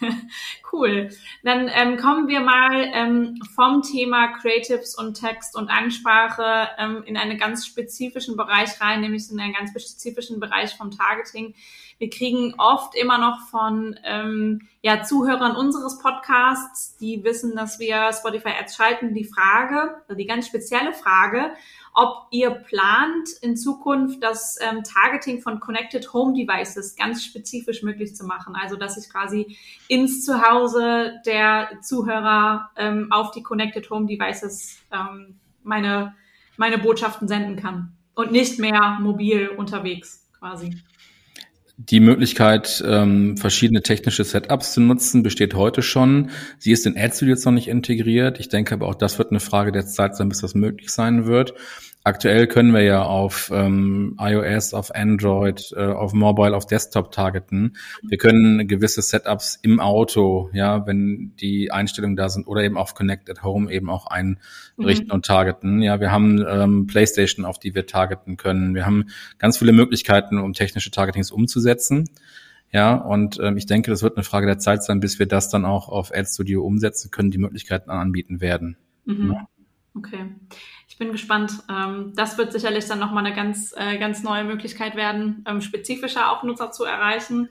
[0.72, 1.10] cool.
[1.42, 7.16] Dann ähm, kommen wir mal ähm, vom Thema Creatives und Text und Ansprache ähm, in
[7.16, 11.54] einen ganz spezifischen Bereich rein, nämlich in einen ganz spezifischen Bereich vom Targeting.
[11.98, 18.10] Wir kriegen oft immer noch von ähm, ja, Zuhörern unseres Podcasts, die wissen, dass wir
[18.14, 21.52] Spotify Ads schalten, die Frage, also die ganz spezielle Frage,
[21.94, 28.14] ob ihr plant, in Zukunft das ähm, Targeting von Connected Home Devices ganz spezifisch möglich
[28.14, 28.54] zu machen.
[28.54, 29.56] Also, dass ich quasi
[29.88, 36.14] ins Zuhause der Zuhörer ähm, auf die Connected Home Devices ähm, meine,
[36.56, 40.76] meine Botschaften senden kann und nicht mehr mobil unterwegs quasi.
[41.82, 46.28] Die Möglichkeit, ähm, verschiedene technische Setups zu nutzen, besteht heute schon.
[46.58, 48.38] Sie ist in AdSuite jetzt noch nicht integriert.
[48.38, 51.24] Ich denke aber auch, das wird eine Frage der Zeit sein, bis das möglich sein
[51.24, 51.54] wird.
[52.02, 57.76] Aktuell können wir ja auf ähm, iOS, auf Android, äh, auf Mobile, auf Desktop targeten.
[58.02, 62.94] Wir können gewisse Setups im Auto, ja, wenn die Einstellungen da sind, oder eben auf
[62.94, 65.12] Connect at Home eben auch einrichten mhm.
[65.12, 65.82] und targeten.
[65.82, 68.74] Ja, wir haben ähm, PlayStation, auf die wir targeten können.
[68.74, 72.08] Wir haben ganz viele Möglichkeiten, um technische Targetings umzusetzen.
[72.72, 75.50] Ja, und ähm, ich denke, das wird eine Frage der Zeit sein, bis wir das
[75.50, 78.78] dann auch auf Ad Studio umsetzen können, die Möglichkeiten anbieten werden.
[79.04, 79.32] Mhm.
[79.32, 79.48] Ja.
[79.94, 80.24] Okay.
[81.00, 81.52] Bin gespannt.
[81.70, 86.30] Ähm, das wird sicherlich dann nochmal eine ganz, äh, ganz neue Möglichkeit werden, ähm, spezifischer
[86.30, 87.48] auch Nutzer zu erreichen.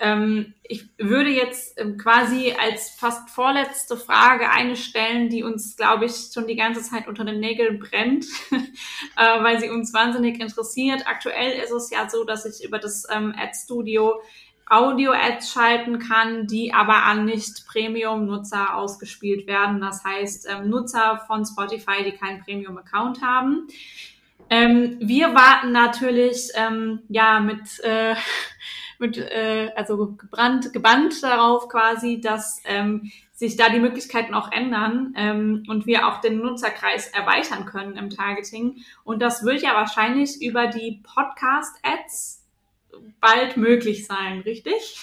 [0.00, 6.32] Ähm, ich würde jetzt quasi als fast vorletzte Frage eine stellen, die uns, glaube ich,
[6.34, 11.06] schon die ganze Zeit unter den Nägeln brennt, äh, weil sie uns wahnsinnig interessiert.
[11.06, 14.20] Aktuell ist es ja so, dass ich über das Ad Studio
[14.70, 19.80] Audio-Ads schalten kann, die aber an Nicht-Premium-Nutzer ausgespielt werden.
[19.80, 23.68] Das heißt, ähm, Nutzer von Spotify, die keinen Premium-Account haben.
[24.50, 28.14] Ähm, wir warten natürlich ähm, ja mit äh,
[28.98, 35.14] mit äh, also gebrannt gebannt darauf quasi, dass ähm, sich da die Möglichkeiten auch ändern
[35.16, 38.82] ähm, und wir auch den Nutzerkreis erweitern können im Targeting.
[39.04, 42.37] Und das wird ja wahrscheinlich über die Podcast-Ads
[43.20, 44.98] bald möglich sein, richtig?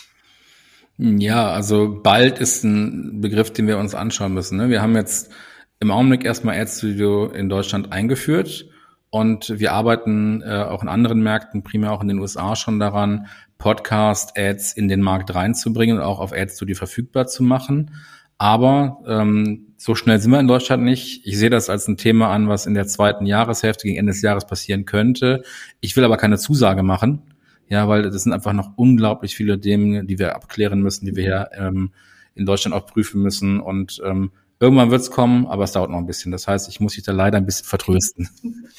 [0.97, 4.57] Ja, also bald ist ein Begriff, den wir uns anschauen müssen.
[4.57, 4.69] Ne?
[4.69, 5.31] Wir haben jetzt
[5.79, 8.69] im Augenblick erstmal Ad Studio in Deutschland eingeführt
[9.09, 13.27] und wir arbeiten äh, auch in anderen Märkten, primär auch in den USA schon daran,
[13.57, 17.91] Podcast-Ads in den Markt reinzubringen und auch auf Ad Studio verfügbar zu machen.
[18.37, 21.25] Aber ähm, so schnell sind wir in Deutschland nicht.
[21.25, 24.21] Ich sehe das als ein Thema an, was in der zweiten Jahreshälfte gegen Ende des
[24.21, 25.43] Jahres passieren könnte.
[25.79, 27.21] Ich will aber keine Zusage machen.
[27.67, 31.23] Ja, weil das sind einfach noch unglaublich viele Themen, die wir abklären müssen, die wir
[31.23, 31.91] hier ähm,
[32.35, 33.59] in Deutschland auch prüfen müssen.
[33.59, 36.31] Und ähm, irgendwann wird es kommen, aber es dauert noch ein bisschen.
[36.31, 38.29] Das heißt, ich muss dich da leider ein bisschen vertrösten.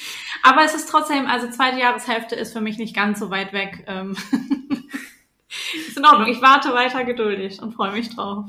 [0.42, 3.84] Aber es ist trotzdem, also zweite Jahreshälfte ist für mich nicht ganz so weit weg.
[3.88, 4.16] Ähm
[5.88, 6.28] ist in Ordnung.
[6.28, 8.44] Ich warte weiter geduldig und freue mich drauf.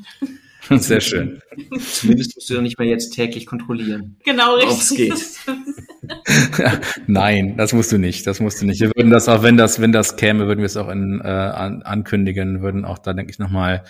[0.80, 1.42] Sehr schön.
[1.80, 4.18] Zumindest musst du ja nicht mehr jetzt täglich kontrollieren.
[4.24, 5.12] Genau, richtig.
[5.12, 5.58] Ob es geht.
[7.08, 8.28] Nein, das musst du nicht.
[8.28, 8.80] Das musst du nicht.
[8.80, 11.28] Wir würden das auch, wenn das, wenn das käme, würden wir es auch in, äh,
[11.28, 13.84] an, ankündigen, würden auch da, denke ich, nochmal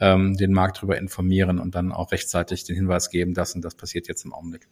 [0.00, 3.74] ähm, den Markt darüber informieren und dann auch rechtzeitig den Hinweis geben, dass und das
[3.74, 4.68] passiert jetzt im Augenblick.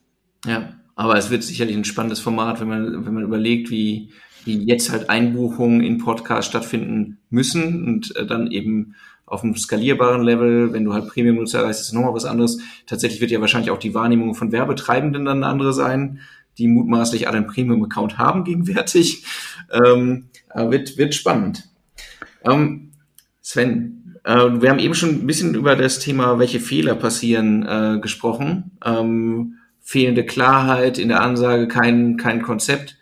[0.47, 4.11] Ja, aber es wird sicherlich ein spannendes Format, wenn man, wenn man überlegt, wie,
[4.45, 8.95] wie jetzt halt Einbuchungen in Podcasts stattfinden müssen und äh, dann eben
[9.33, 12.59] auf einem skalierbaren Level, wenn du halt Premium-Nutzer erreichst, ist nochmal was anderes.
[12.87, 16.21] Tatsächlich wird ja wahrscheinlich auch die Wahrnehmung von Werbetreibenden dann eine andere sein,
[16.59, 19.25] die mutmaßlich alle einen Premium-Account haben gegenwärtig.
[19.73, 21.65] Ähm, wird, wird spannend.
[22.45, 22.91] Ähm,
[23.41, 28.01] Sven, äh, wir haben eben schon ein bisschen über das Thema, welche Fehler passieren, äh,
[28.03, 28.73] gesprochen.
[28.85, 32.99] Ähm, fehlende Klarheit in der Ansage, kein, kein Konzept.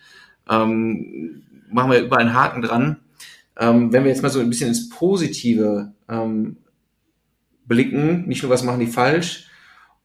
[0.49, 2.99] Ähm, machen wir über einen Haken dran.
[3.61, 6.57] Ähm, wenn wir jetzt mal so ein bisschen ins Positive ähm,
[7.67, 9.47] blicken, nicht nur was machen die falsch.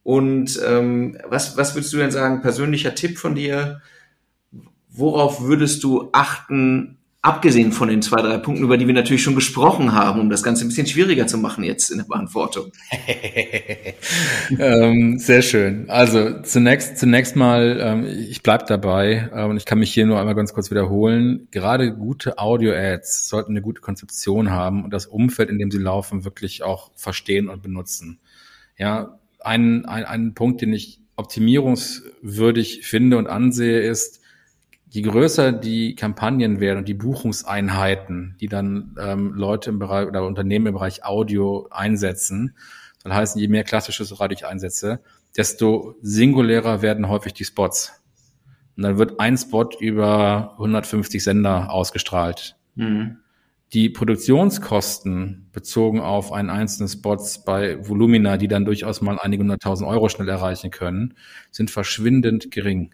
[0.03, 3.81] Und ähm, was, was würdest du denn sagen, persönlicher Tipp von dir?
[4.89, 9.33] Worauf würdest du achten, abgesehen von den zwei, drei Punkten, über die wir natürlich schon
[9.33, 12.71] gesprochen haben, um das Ganze ein bisschen schwieriger zu machen jetzt in der Beantwortung.
[14.59, 15.89] ähm, sehr schön.
[15.89, 20.19] Also zunächst, zunächst mal, ähm, ich bleib dabei äh, und ich kann mich hier nur
[20.19, 21.47] einmal ganz kurz wiederholen.
[21.49, 26.25] Gerade gute Audio-Ads sollten eine gute Konzeption haben und das Umfeld, in dem sie laufen,
[26.25, 28.19] wirklich auch verstehen und benutzen.
[28.77, 34.21] Ja, ein, ein, ein Punkt, den ich optimierungswürdig finde und ansehe, ist,
[34.89, 40.25] je größer die Kampagnen werden und die Buchungseinheiten, die dann ähm, Leute im Bereich oder
[40.25, 42.55] Unternehmen im Bereich Audio einsetzen,
[43.03, 45.01] soll heißen, je mehr klassisches Radio ich einsetze,
[45.35, 48.01] desto singulärer werden häufig die Spots.
[48.77, 52.57] Und dann wird ein Spot über 150 Sender ausgestrahlt.
[52.75, 53.17] Mhm.
[53.73, 59.89] Die Produktionskosten bezogen auf einen einzelnen Spots bei Volumina, die dann durchaus mal einige hunderttausend
[59.89, 61.15] Euro schnell erreichen können,
[61.51, 62.93] sind verschwindend gering.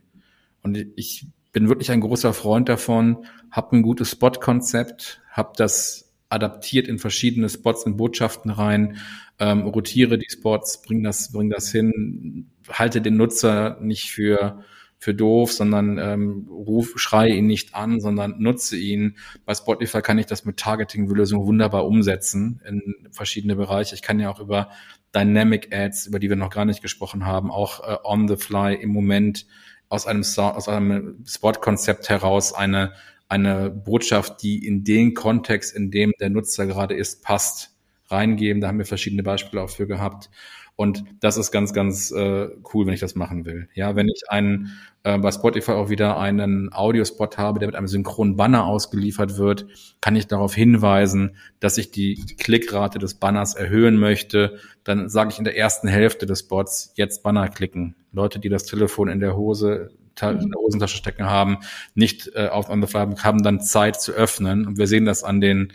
[0.64, 6.88] Und ich bin wirklich ein großer Freund davon, hab ein gutes Spot-Konzept, hab das adaptiert
[6.88, 8.98] in verschiedene Spots und Botschaften rein,
[9.40, 14.64] ähm, rotiere die Spots, bring das, bring das hin, halte den Nutzer nicht für
[15.02, 19.18] für doof, sondern ähm, ruf, schreie ihn nicht an, sondern nutze ihn.
[19.46, 23.96] Bei Spotify kann ich das mit Targeting-Lösungen wunderbar umsetzen in verschiedene Bereiche.
[23.96, 24.70] Ich kann ja auch über
[25.16, 28.76] Dynamic Ads, über die wir noch gar nicht gesprochen haben, auch äh, on the fly
[28.76, 29.48] im Moment
[29.92, 32.94] aus einem, aus einem Spot-Konzept heraus eine,
[33.28, 37.76] eine Botschaft, die in den Kontext, in dem der Nutzer gerade ist, passt,
[38.08, 38.62] reingeben.
[38.62, 40.30] Da haben wir verschiedene Beispiele auch für gehabt.
[40.76, 43.68] Und das ist ganz, ganz äh, cool, wenn ich das machen will.
[43.74, 44.72] Ja, wenn ich einen
[45.04, 49.68] äh, bei Spotify auch wieder einen Audiospot habe, der mit einem synchronen Banner ausgeliefert wird,
[50.02, 54.58] kann ich darauf hinweisen, dass ich die Klickrate des Banners erhöhen möchte.
[54.84, 57.96] Dann sage ich in der ersten Hälfte des Spots jetzt Banner klicken.
[58.12, 59.92] Leute, die das Telefon in der Hose
[60.22, 61.58] in der Hosentasche stecken haben,
[61.96, 64.68] nicht äh, auf on the fly haben dann Zeit zu öffnen.
[64.68, 65.74] Und wir sehen das an den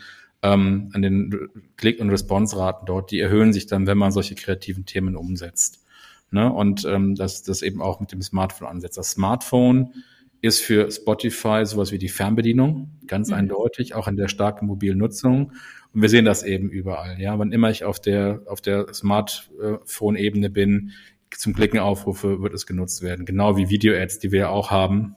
[0.53, 4.87] ähm, an den Klick- und Response-Raten dort, die erhöhen sich dann, wenn man solche kreativen
[4.87, 5.85] Themen umsetzt.
[6.31, 6.53] Ne?
[6.53, 8.99] Und ähm, das, das eben auch mit dem Smartphone ansetzt.
[8.99, 9.95] Das Smartphone
[10.43, 13.35] ist für Spotify sowas wie die Fernbedienung, ganz mhm.
[13.35, 15.53] eindeutig, auch in der starken mobilen Nutzung.
[15.93, 17.21] Und wir sehen das eben überall.
[17.21, 20.93] Ja, wann immer ich auf der auf der Smartphone-Ebene bin,
[21.31, 23.27] zum Klicken aufrufe, wird es genutzt werden.
[23.27, 25.17] Genau wie Video-Ads, die wir ja auch haben,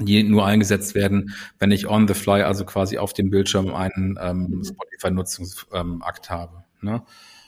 [0.00, 4.18] die nur eingesetzt werden, wenn ich on the fly, also quasi auf dem Bildschirm einen
[4.20, 4.64] ähm, mhm.
[4.64, 6.64] Spotify-Nutzungsakt habe.
[6.80, 7.02] Ne?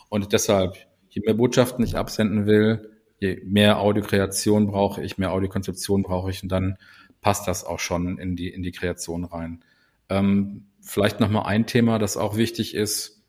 [0.08, 0.76] Und deshalb,
[1.10, 2.90] je mehr Botschaften ich absenden will,
[3.20, 6.76] je mehr Audiokreation brauche ich, mehr Audiokonzeption brauche ich und dann
[7.20, 9.62] passt das auch schon in die, in die Kreation rein.
[10.08, 13.22] Ähm, vielleicht nochmal ein Thema, das auch wichtig ist.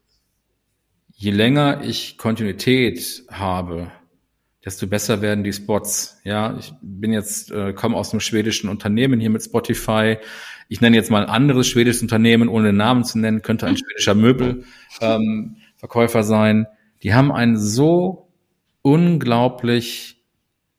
[1.14, 3.92] Je länger ich Kontinuität habe,
[4.64, 6.20] desto besser werden die Spots.
[6.24, 10.18] Ja, ich bin jetzt, äh, komme aus einem schwedischen Unternehmen hier mit Spotify.
[10.70, 13.78] Ich nenne jetzt mal ein anderes schwedisches Unternehmen, ohne den Namen zu nennen, könnte ein
[13.78, 16.68] schwedischer Möbelverkäufer ähm, sein.
[17.04, 18.30] Die haben ein so
[18.82, 20.18] unglaublich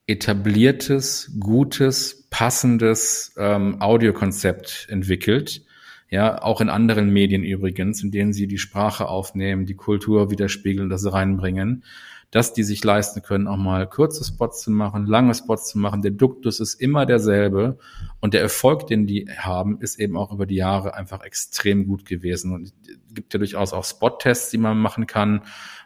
[0.07, 5.63] etabliertes, gutes, passendes ähm, Audiokonzept entwickelt.
[6.11, 10.91] Ja, auch in anderen Medien übrigens, in denen sie die Sprache aufnehmen, die Kultur widerspiegeln,
[10.91, 11.85] das reinbringen,
[12.33, 16.01] dass die sich leisten können, auch mal kurze Spots zu machen, lange Spots zu machen.
[16.01, 17.79] Der Duktus ist immer derselbe
[18.21, 22.07] und der Erfolg, den die haben, ist eben auch über die Jahre einfach extrem gut
[22.07, 22.53] gewesen.
[22.53, 22.75] Und es
[23.15, 25.43] gibt ja durchaus auch Spot-Tests, die man machen kann.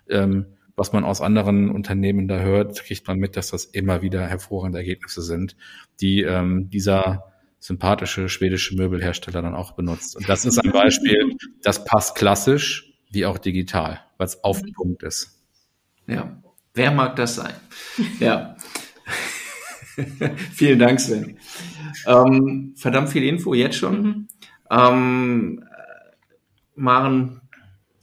[0.08, 4.24] Ähm, was man aus anderen Unternehmen da hört, kriegt man mit, dass das immer wieder
[4.26, 5.56] hervorragende Ergebnisse sind,
[6.00, 10.16] die ähm, dieser sympathische schwedische Möbelhersteller dann auch benutzt.
[10.16, 14.74] Und das ist ein Beispiel, das passt klassisch wie auch digital, weil es auf den
[14.74, 15.35] Punkt ist.
[16.06, 16.36] Ja,
[16.74, 17.54] wer mag das sein?
[18.20, 18.56] Ja.
[20.52, 21.38] Vielen Dank, Sven.
[22.06, 24.02] Ähm, verdammt viel Info jetzt schon.
[24.02, 24.28] Mhm.
[24.70, 25.64] Ähm,
[26.74, 27.40] Maren,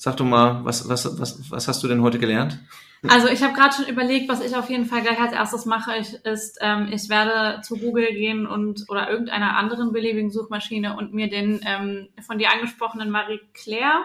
[0.03, 2.59] Sag doch mal, was, was, was, was hast du denn heute gelernt?
[3.07, 5.93] Also ich habe gerade schon überlegt, was ich auf jeden Fall gleich als erstes mache,
[5.97, 11.13] ich, ist, ähm, ich werde zu Google gehen und oder irgendeiner anderen beliebigen Suchmaschine und
[11.13, 14.03] mir den ähm, von dir angesprochenen Marie Claire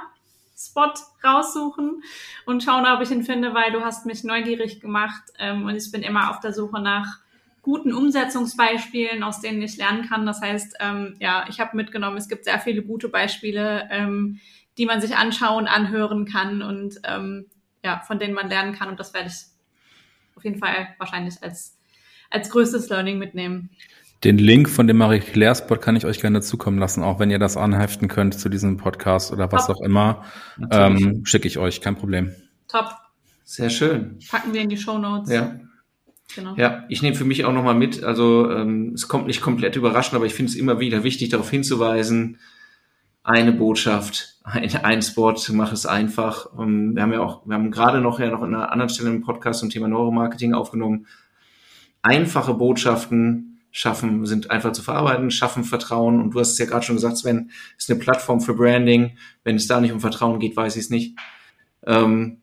[0.59, 0.93] Spot
[1.23, 2.03] raussuchen
[2.47, 5.93] und schauen, ob ich ihn finde, weil du hast mich neugierig gemacht ähm, und ich
[5.93, 7.19] bin immer auf der Suche nach
[7.63, 10.27] guten Umsetzungsbeispielen, aus denen ich lernen kann.
[10.27, 13.89] Das heißt, ähm, ja, ich habe mitgenommen, es gibt sehr viele gute Beispiele.
[13.91, 14.41] Ähm,
[14.79, 17.47] die man sich anschauen, anhören kann und ähm,
[17.85, 18.89] ja, von denen man lernen kann.
[18.89, 19.45] Und das werde ich
[20.37, 21.77] auf jeden Fall wahrscheinlich als,
[22.31, 23.71] als größtes Learning mitnehmen.
[24.25, 27.31] Den Link von dem Marie Claire Spot kann ich euch gerne zukommen lassen, auch wenn
[27.31, 29.77] ihr das anheften könnt zu diesem Podcast oder was Top.
[29.77, 30.25] auch immer.
[30.73, 32.33] Ähm, Schicke ich euch, kein Problem.
[32.67, 32.91] Top.
[33.45, 34.19] Sehr schön.
[34.29, 35.31] Packen wir in die Show Notes.
[35.31, 35.59] Ja.
[36.35, 36.55] Genau.
[36.57, 38.03] Ja, ich nehme für mich auch nochmal mit.
[38.03, 41.49] Also ähm, es kommt nicht komplett überraschend, aber ich finde es immer wieder wichtig, darauf
[41.49, 42.39] hinzuweisen,
[43.23, 46.53] eine Botschaft, ein, ein Spot, mach es einfach.
[46.53, 49.11] Um, wir haben ja auch, wir haben gerade noch ja noch in einer anderen Stelle
[49.11, 51.07] im Podcast zum Thema Neuromarketing aufgenommen.
[52.03, 56.21] Einfache Botschaften schaffen, sind einfach zu verarbeiten, schaffen Vertrauen.
[56.21, 59.17] Und du hast es ja gerade schon gesagt, Sven, ist eine Plattform für Branding.
[59.45, 61.17] Wenn es da nicht um Vertrauen geht, weiß ich es nicht.
[61.87, 62.39] Ähm,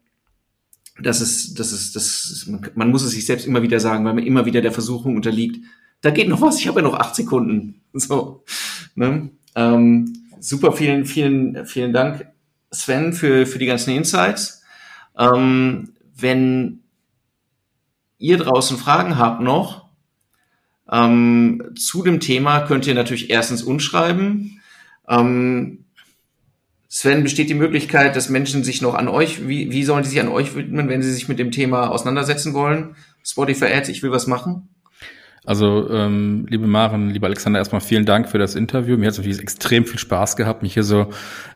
[1.01, 4.13] das ist, das ist, das ist, man muss es sich selbst immer wieder sagen, weil
[4.13, 5.65] man immer wieder der Versuchung unterliegt.
[6.01, 7.82] Da geht noch was, ich habe ja noch acht Sekunden.
[7.97, 8.43] So.
[8.95, 9.30] Ne?
[9.55, 12.28] Ähm, super, vielen, vielen, vielen Dank,
[12.69, 14.63] Sven, für, für die ganzen Insights.
[15.17, 16.84] Ähm, wenn
[18.17, 19.84] ihr draußen Fragen habt noch
[20.91, 24.61] ähm, zu dem Thema, könnt ihr natürlich erstens uns schreiben.
[25.07, 25.86] Ähm,
[26.88, 30.21] Sven, besteht die Möglichkeit, dass Menschen sich noch an euch, wie, wie sollen die sich
[30.21, 32.95] an euch widmen, wenn sie sich mit dem Thema auseinandersetzen wollen?
[33.23, 34.69] Spotify Ads, ich will was machen?
[35.43, 38.97] Also, ähm, liebe Maren, lieber Alexander, erstmal vielen Dank für das Interview.
[38.97, 41.11] Mir hat es natürlich extrem viel Spaß gehabt, mich hier so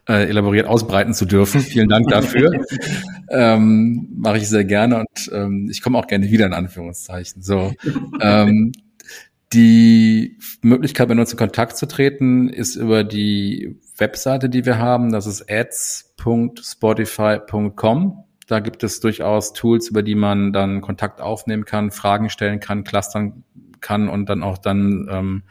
[0.07, 1.61] äh, elaboriert ausbreiten zu dürfen.
[1.61, 2.51] Vielen Dank dafür.
[3.30, 7.41] ähm, Mache ich sehr gerne und ähm, ich komme auch gerne wieder in Anführungszeichen.
[7.41, 7.73] So.
[8.21, 8.73] ähm,
[9.53, 15.11] die Möglichkeit, mit uns in Kontakt zu treten, ist über die Webseite, die wir haben.
[15.11, 18.23] Das ist ads.spotify.com.
[18.47, 22.83] Da gibt es durchaus Tools, über die man dann Kontakt aufnehmen kann, Fragen stellen kann,
[22.83, 23.43] clustern
[23.79, 25.43] kann und dann auch dann ähm,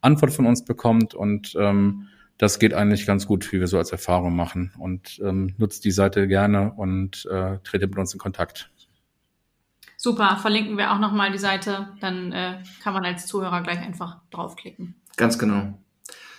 [0.00, 1.14] Antwort von uns bekommt.
[1.14, 4.72] Und ähm, das geht eigentlich ganz gut, wie wir so als Erfahrung machen.
[4.78, 8.70] Und ähm, nutzt die Seite gerne und äh, tretet mit uns in Kontakt.
[10.04, 14.18] Super, verlinken wir auch nochmal die Seite, dann äh, kann man als Zuhörer gleich einfach
[14.30, 14.96] draufklicken.
[15.16, 15.78] Ganz genau.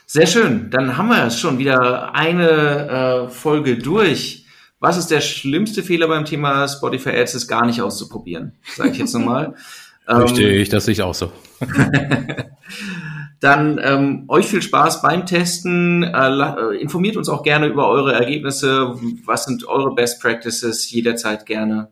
[0.05, 4.45] Sehr schön, dann haben wir schon wieder eine äh, Folge durch.
[4.79, 8.99] Was ist der schlimmste Fehler beim Thema Spotify Ads, ist gar nicht auszuprobieren, sage ich
[8.99, 9.55] jetzt nochmal.
[10.07, 11.31] Richtig, ähm, das sehe ich auch so.
[13.39, 16.03] Dann ähm, euch viel Spaß beim Testen.
[16.03, 18.93] Äh, äh, informiert uns auch gerne über eure Ergebnisse.
[19.25, 20.91] Was sind eure Best Practices?
[20.91, 21.89] Jederzeit gerne.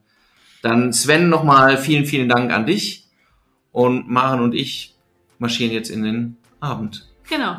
[0.64, 3.06] Dann Sven nochmal vielen, vielen Dank an dich.
[3.74, 4.96] Und Maren und ich
[5.38, 7.10] marschieren jetzt in den Abend.
[7.30, 7.58] Genau.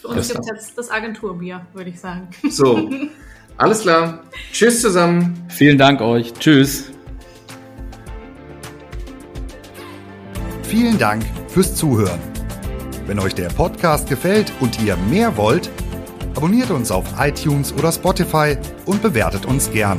[0.00, 2.28] Für uns gibt es jetzt das Agenturbier, würde ich sagen.
[2.48, 2.90] So,
[3.56, 4.22] alles klar.
[4.52, 5.44] Tschüss zusammen.
[5.48, 6.32] Vielen Dank euch.
[6.34, 6.92] Tschüss.
[10.62, 12.20] Vielen Dank fürs Zuhören.
[13.06, 15.70] Wenn euch der Podcast gefällt und ihr mehr wollt,
[16.36, 19.98] abonniert uns auf iTunes oder Spotify und bewertet uns gern.